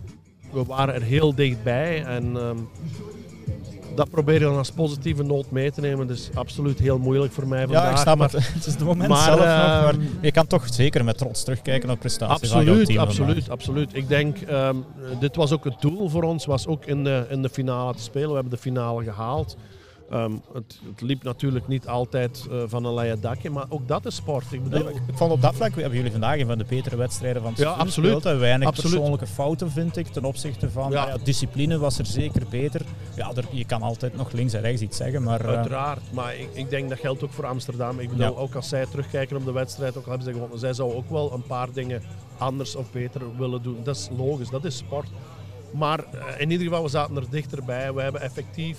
we 0.53 0.65
waren 0.65 0.95
er 0.95 1.03
heel 1.03 1.35
dichtbij. 1.35 2.05
En 2.05 2.37
um, 2.37 2.69
dat 3.95 4.11
probeer 4.11 4.35
je 4.35 4.41
dan 4.41 4.57
als 4.57 4.71
positieve 4.71 5.23
noot 5.23 5.51
mee 5.51 5.71
te 5.71 5.81
nemen. 5.81 6.11
Is 6.11 6.31
absoluut 6.35 6.79
heel 6.79 6.99
moeilijk 6.99 7.33
voor 7.33 7.49
mij 7.49 7.65
vandaag. 7.65 7.85
Ja, 7.85 7.91
ik 7.91 7.97
snap 7.97 8.19
maar, 8.19 8.31
het. 8.31 8.53
Het 8.55 8.67
is 8.67 8.77
de 8.77 8.85
moment 8.85 9.09
maar, 9.09 9.25
zelf 9.25 9.39
nog, 9.39 9.47
maar 9.47 9.95
ehm, 9.95 10.01
je 10.21 10.33
kan 10.33 10.47
toch 10.47 10.75
zeker 10.75 11.05
met 11.05 11.19
trots 11.19 11.45
terugkijken 11.45 11.91
op 11.91 11.99
prestaties 11.99 12.53
absoluut, 12.53 12.67
van 12.67 12.75
jouw 12.75 12.85
team. 12.85 12.99
Absoluut, 12.99 13.51
absoluut. 13.51 13.91
Ik 13.93 14.09
denk, 14.09 14.37
um, 14.51 14.85
dit 15.21 15.37
was 15.37 15.53
ook 15.53 15.65
het 15.65 15.81
doel 15.81 16.09
voor 16.09 16.23
ons, 16.23 16.47
was 16.47 16.67
ook 16.67 16.85
in 16.85 17.05
de, 17.05 17.27
in 17.29 17.43
de 17.43 17.49
finale 17.49 17.95
te 17.95 18.03
spelen. 18.03 18.29
We 18.29 18.35
hebben 18.35 18.53
de 18.53 18.59
finale 18.59 19.05
gehaald. 19.05 19.57
Um, 20.13 20.43
het, 20.53 20.81
het, 20.91 21.01
liep 21.01 21.23
natuurlijk 21.23 21.69
niet 21.69 21.89
altijd 21.89 22.47
uh, 22.51 22.63
van 22.67 22.85
een 22.85 22.95
leien 22.95 23.21
dakje, 23.21 23.51
maar 23.51 23.65
ook 23.69 23.89
dat 23.89 24.07
is 24.07 24.15
sport. 24.15 24.45
Ik, 24.51 24.63
bedoel, 24.63 24.89
ik, 24.89 24.97
ik 25.07 25.17
vond 25.17 25.33
op 25.33 25.43
dat 25.43 25.55
vlak 25.55 25.75
hebben 25.75 25.97
jullie 25.97 26.11
vandaag 26.11 26.39
een 26.39 26.47
van 26.47 26.59
de 26.59 26.65
betere 26.69 26.97
wedstrijden 26.97 27.43
van 27.43 27.51
het 27.51 27.61
ja, 27.61 27.71
absoluut. 27.71 28.13
Gespeeld, 28.13 28.39
weinig 28.39 28.69
absoluut. 28.69 28.93
persoonlijke 28.93 29.27
fouten 29.27 29.71
vind 29.71 29.97
ik 29.97 30.07
ten 30.07 30.25
opzichte 30.25 30.71
van 30.71 30.91
ja. 30.91 31.07
Ja, 31.07 31.17
discipline 31.25 31.79
was 31.79 31.99
er 31.99 32.07
zeker 32.07 32.43
beter. 32.51 32.81
Ja, 33.21 33.33
er, 33.35 33.45
je 33.51 33.65
kan 33.65 33.83
altijd 33.83 34.17
nog 34.17 34.33
links 34.33 34.53
en 34.53 34.61
rechts 34.61 34.83
iets 34.83 34.97
zeggen, 34.97 35.23
maar... 35.23 35.45
Uh, 35.45 35.49
Uiteraard, 35.49 36.13
maar 36.13 36.37
ik, 36.37 36.49
ik, 36.53 36.71
denk 36.71 36.89
dat 36.89 36.99
geldt 36.99 37.25
ook 37.25 37.33
voor 37.33 37.47
Amsterdam. 37.47 37.99
Ik 37.99 38.11
bedoel, 38.11 38.39
ook 38.39 38.55
als 38.55 38.69
zij 38.69 38.87
terugkijken 38.87 39.37
op 39.37 39.45
de 39.45 39.53
wedstrijd, 39.53 39.97
ook 39.97 40.05
al 40.05 40.11
hebben 40.11 40.27
ze 40.27 40.33
gewonnen, 40.33 40.59
zij 40.59 40.73
zouden 40.73 40.99
ook 40.99 41.11
wel 41.11 41.33
een 41.33 41.43
paar 41.43 41.73
dingen 41.73 42.03
anders 42.39 42.77
of 42.77 42.93
beter 42.93 43.37
willen 43.37 43.63
doen. 43.63 43.81
Dat 43.83 43.97
is 43.97 44.09
logisch, 44.17 44.51
dat 44.51 44.65
is 44.65 44.77
sport. 44.77 45.09
Maar 45.73 45.99
uh, 46.15 46.21
in 46.39 46.51
ieder 46.51 46.67
geval, 46.67 46.83
we 46.83 46.89
zaten 46.89 47.17
er 47.17 47.31
dichterbij. 47.31 47.93
We 47.93 48.03
hebben 48.03 48.21
effectief 48.21 48.79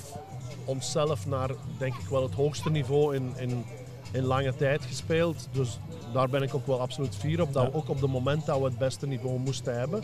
onszelf 0.66 1.28
naar, 1.28 1.50
denk 1.78 1.94
ik 1.94 2.08
wel, 2.10 2.24
het 2.24 2.34
hoogste 2.34 2.70
niveau 2.70 3.16
in, 3.16 3.34
in, 3.38 3.66
in 4.12 4.24
lange 4.24 4.56
tijd 4.56 4.86
gespeeld. 4.86 5.48
Dus 5.52 5.80
daar 6.14 6.30
ben 6.30 6.42
ik 6.42 6.56
ook 6.56 6.68
wel 6.68 6.82
absoluut 6.82 7.16
fier 7.16 7.42
op. 7.42 7.54
Dat 7.54 7.64
we 7.64 7.74
ook 7.74 7.90
op 7.90 8.02
het 8.02 8.12
moment 8.12 8.46
dat 8.46 8.58
we 8.58 8.64
het 8.64 8.78
beste 8.78 9.08
niveau 9.08 9.40
moesten 9.40 9.80
hebben, 9.80 10.02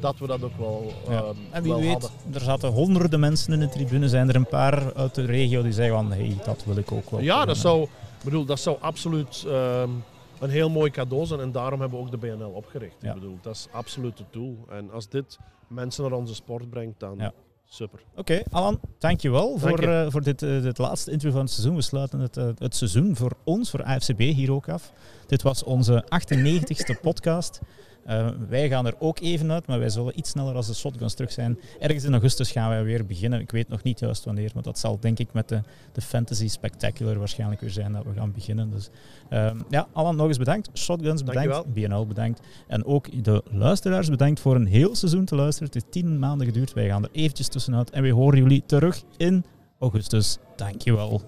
dat 0.00 0.18
we 0.18 0.26
dat 0.26 0.42
ook 0.42 0.58
wel, 0.58 0.92
ja. 1.08 1.22
uh, 1.22 1.28
En 1.50 1.62
wie 1.62 1.74
weet, 1.74 1.90
hadden. 1.90 2.10
er 2.32 2.40
zaten 2.40 2.68
honderden 2.68 3.20
mensen 3.20 3.52
in 3.52 3.60
de 3.60 3.68
tribune. 3.68 4.08
Zijn 4.08 4.28
er 4.28 4.34
een 4.34 4.46
paar 4.46 4.94
uit 4.94 5.14
de 5.14 5.24
regio 5.24 5.62
die 5.62 5.72
zeggen 5.72 5.94
van, 5.94 6.12
hey, 6.12 6.36
dat 6.44 6.64
wil 6.64 6.76
ik 6.76 6.92
ook 6.92 7.10
wel. 7.10 7.20
Ja, 7.20 7.44
dat 7.44 7.56
zou, 7.56 7.88
bedoel, 8.24 8.44
dat 8.44 8.60
zou 8.60 8.76
absoluut 8.80 9.44
um, 9.46 10.04
een 10.38 10.50
heel 10.50 10.70
mooi 10.70 10.90
cadeau 10.90 11.26
zijn. 11.26 11.40
En 11.40 11.52
daarom 11.52 11.80
hebben 11.80 11.98
we 11.98 12.04
ook 12.04 12.10
de 12.10 12.16
BNL 12.16 12.50
opgericht. 12.50 12.96
Ja. 13.00 13.08
Ik 13.08 13.14
bedoel, 13.14 13.38
dat 13.42 13.54
is 13.54 13.68
absoluut 13.70 14.18
het 14.18 14.32
doel. 14.32 14.58
En 14.70 14.90
als 14.92 15.08
dit 15.08 15.38
mensen 15.66 16.02
naar 16.02 16.18
onze 16.18 16.34
sport 16.34 16.70
brengt, 16.70 17.00
dan... 17.00 17.14
Ja. 17.18 17.32
Super. 17.70 18.00
Oké, 18.10 18.20
okay, 18.20 18.44
Alan, 18.50 18.80
dankjewel 18.98 19.58
Dank 19.58 19.60
voor, 19.60 19.88
uh, 19.88 20.06
voor 20.08 20.22
dit, 20.22 20.42
uh, 20.42 20.62
dit 20.62 20.78
laatste 20.78 21.10
interview 21.10 21.36
van 21.36 21.44
het 21.44 21.54
seizoen. 21.54 21.74
We 21.74 21.82
sluiten 21.82 22.20
het, 22.20 22.36
uh, 22.36 22.48
het 22.58 22.76
seizoen 22.76 23.16
voor 23.16 23.32
ons, 23.44 23.70
voor 23.70 23.82
AFCB, 23.82 24.18
hier 24.18 24.52
ook 24.52 24.68
af. 24.68 24.92
Dit 25.26 25.42
was 25.42 25.64
onze 25.64 26.04
98ste 26.04 27.00
podcast. 27.00 27.60
Uh, 28.08 28.28
wij 28.48 28.68
gaan 28.68 28.86
er 28.86 28.94
ook 28.98 29.20
even 29.20 29.52
uit, 29.52 29.66
maar 29.66 29.78
wij 29.78 29.88
zullen 29.88 30.18
iets 30.18 30.30
sneller 30.30 30.54
als 30.54 30.66
de 30.66 30.74
shotguns 30.74 31.14
terug 31.14 31.32
zijn. 31.32 31.58
Ergens 31.78 32.04
in 32.04 32.12
augustus 32.12 32.50
gaan 32.50 32.68
wij 32.68 32.84
weer 32.84 33.06
beginnen. 33.06 33.40
Ik 33.40 33.50
weet 33.50 33.68
nog 33.68 33.82
niet 33.82 33.98
juist 33.98 34.24
wanneer, 34.24 34.50
maar 34.54 34.62
dat 34.62 34.78
zal 34.78 35.00
denk 35.00 35.18
ik 35.18 35.32
met 35.32 35.48
de, 35.48 35.60
de 35.92 36.00
Fantasy 36.00 36.48
Spectacular 36.48 37.18
waarschijnlijk 37.18 37.60
weer 37.60 37.70
zijn 37.70 37.92
dat 37.92 38.04
we 38.04 38.12
gaan 38.12 38.32
beginnen. 38.32 38.70
Dus 38.70 38.90
uh, 39.30 39.50
ja, 39.68 39.86
Alan 39.92 40.16
nog 40.16 40.26
eens 40.26 40.38
bedankt. 40.38 40.70
Shotguns 40.74 41.24
bedankt. 41.24 41.74
BNL 41.74 42.06
bedankt. 42.06 42.40
En 42.66 42.84
ook 42.84 43.24
de 43.24 43.42
luisteraars 43.50 44.08
bedankt 44.08 44.40
voor 44.40 44.54
een 44.54 44.66
heel 44.66 44.94
seizoen 44.94 45.24
te 45.24 45.34
luisteren. 45.34 45.72
Het 45.72 45.82
heeft 45.82 45.92
tien 45.92 46.18
maanden 46.18 46.46
geduurd. 46.46 46.72
Wij 46.72 46.88
gaan 46.88 47.04
er 47.04 47.10
eventjes 47.12 47.48
tussenuit 47.48 47.90
en 47.90 48.02
we 48.02 48.10
horen 48.10 48.38
jullie 48.38 48.62
terug 48.66 49.02
in 49.16 49.44
augustus. 49.78 50.38
Dankjewel. 50.56 51.22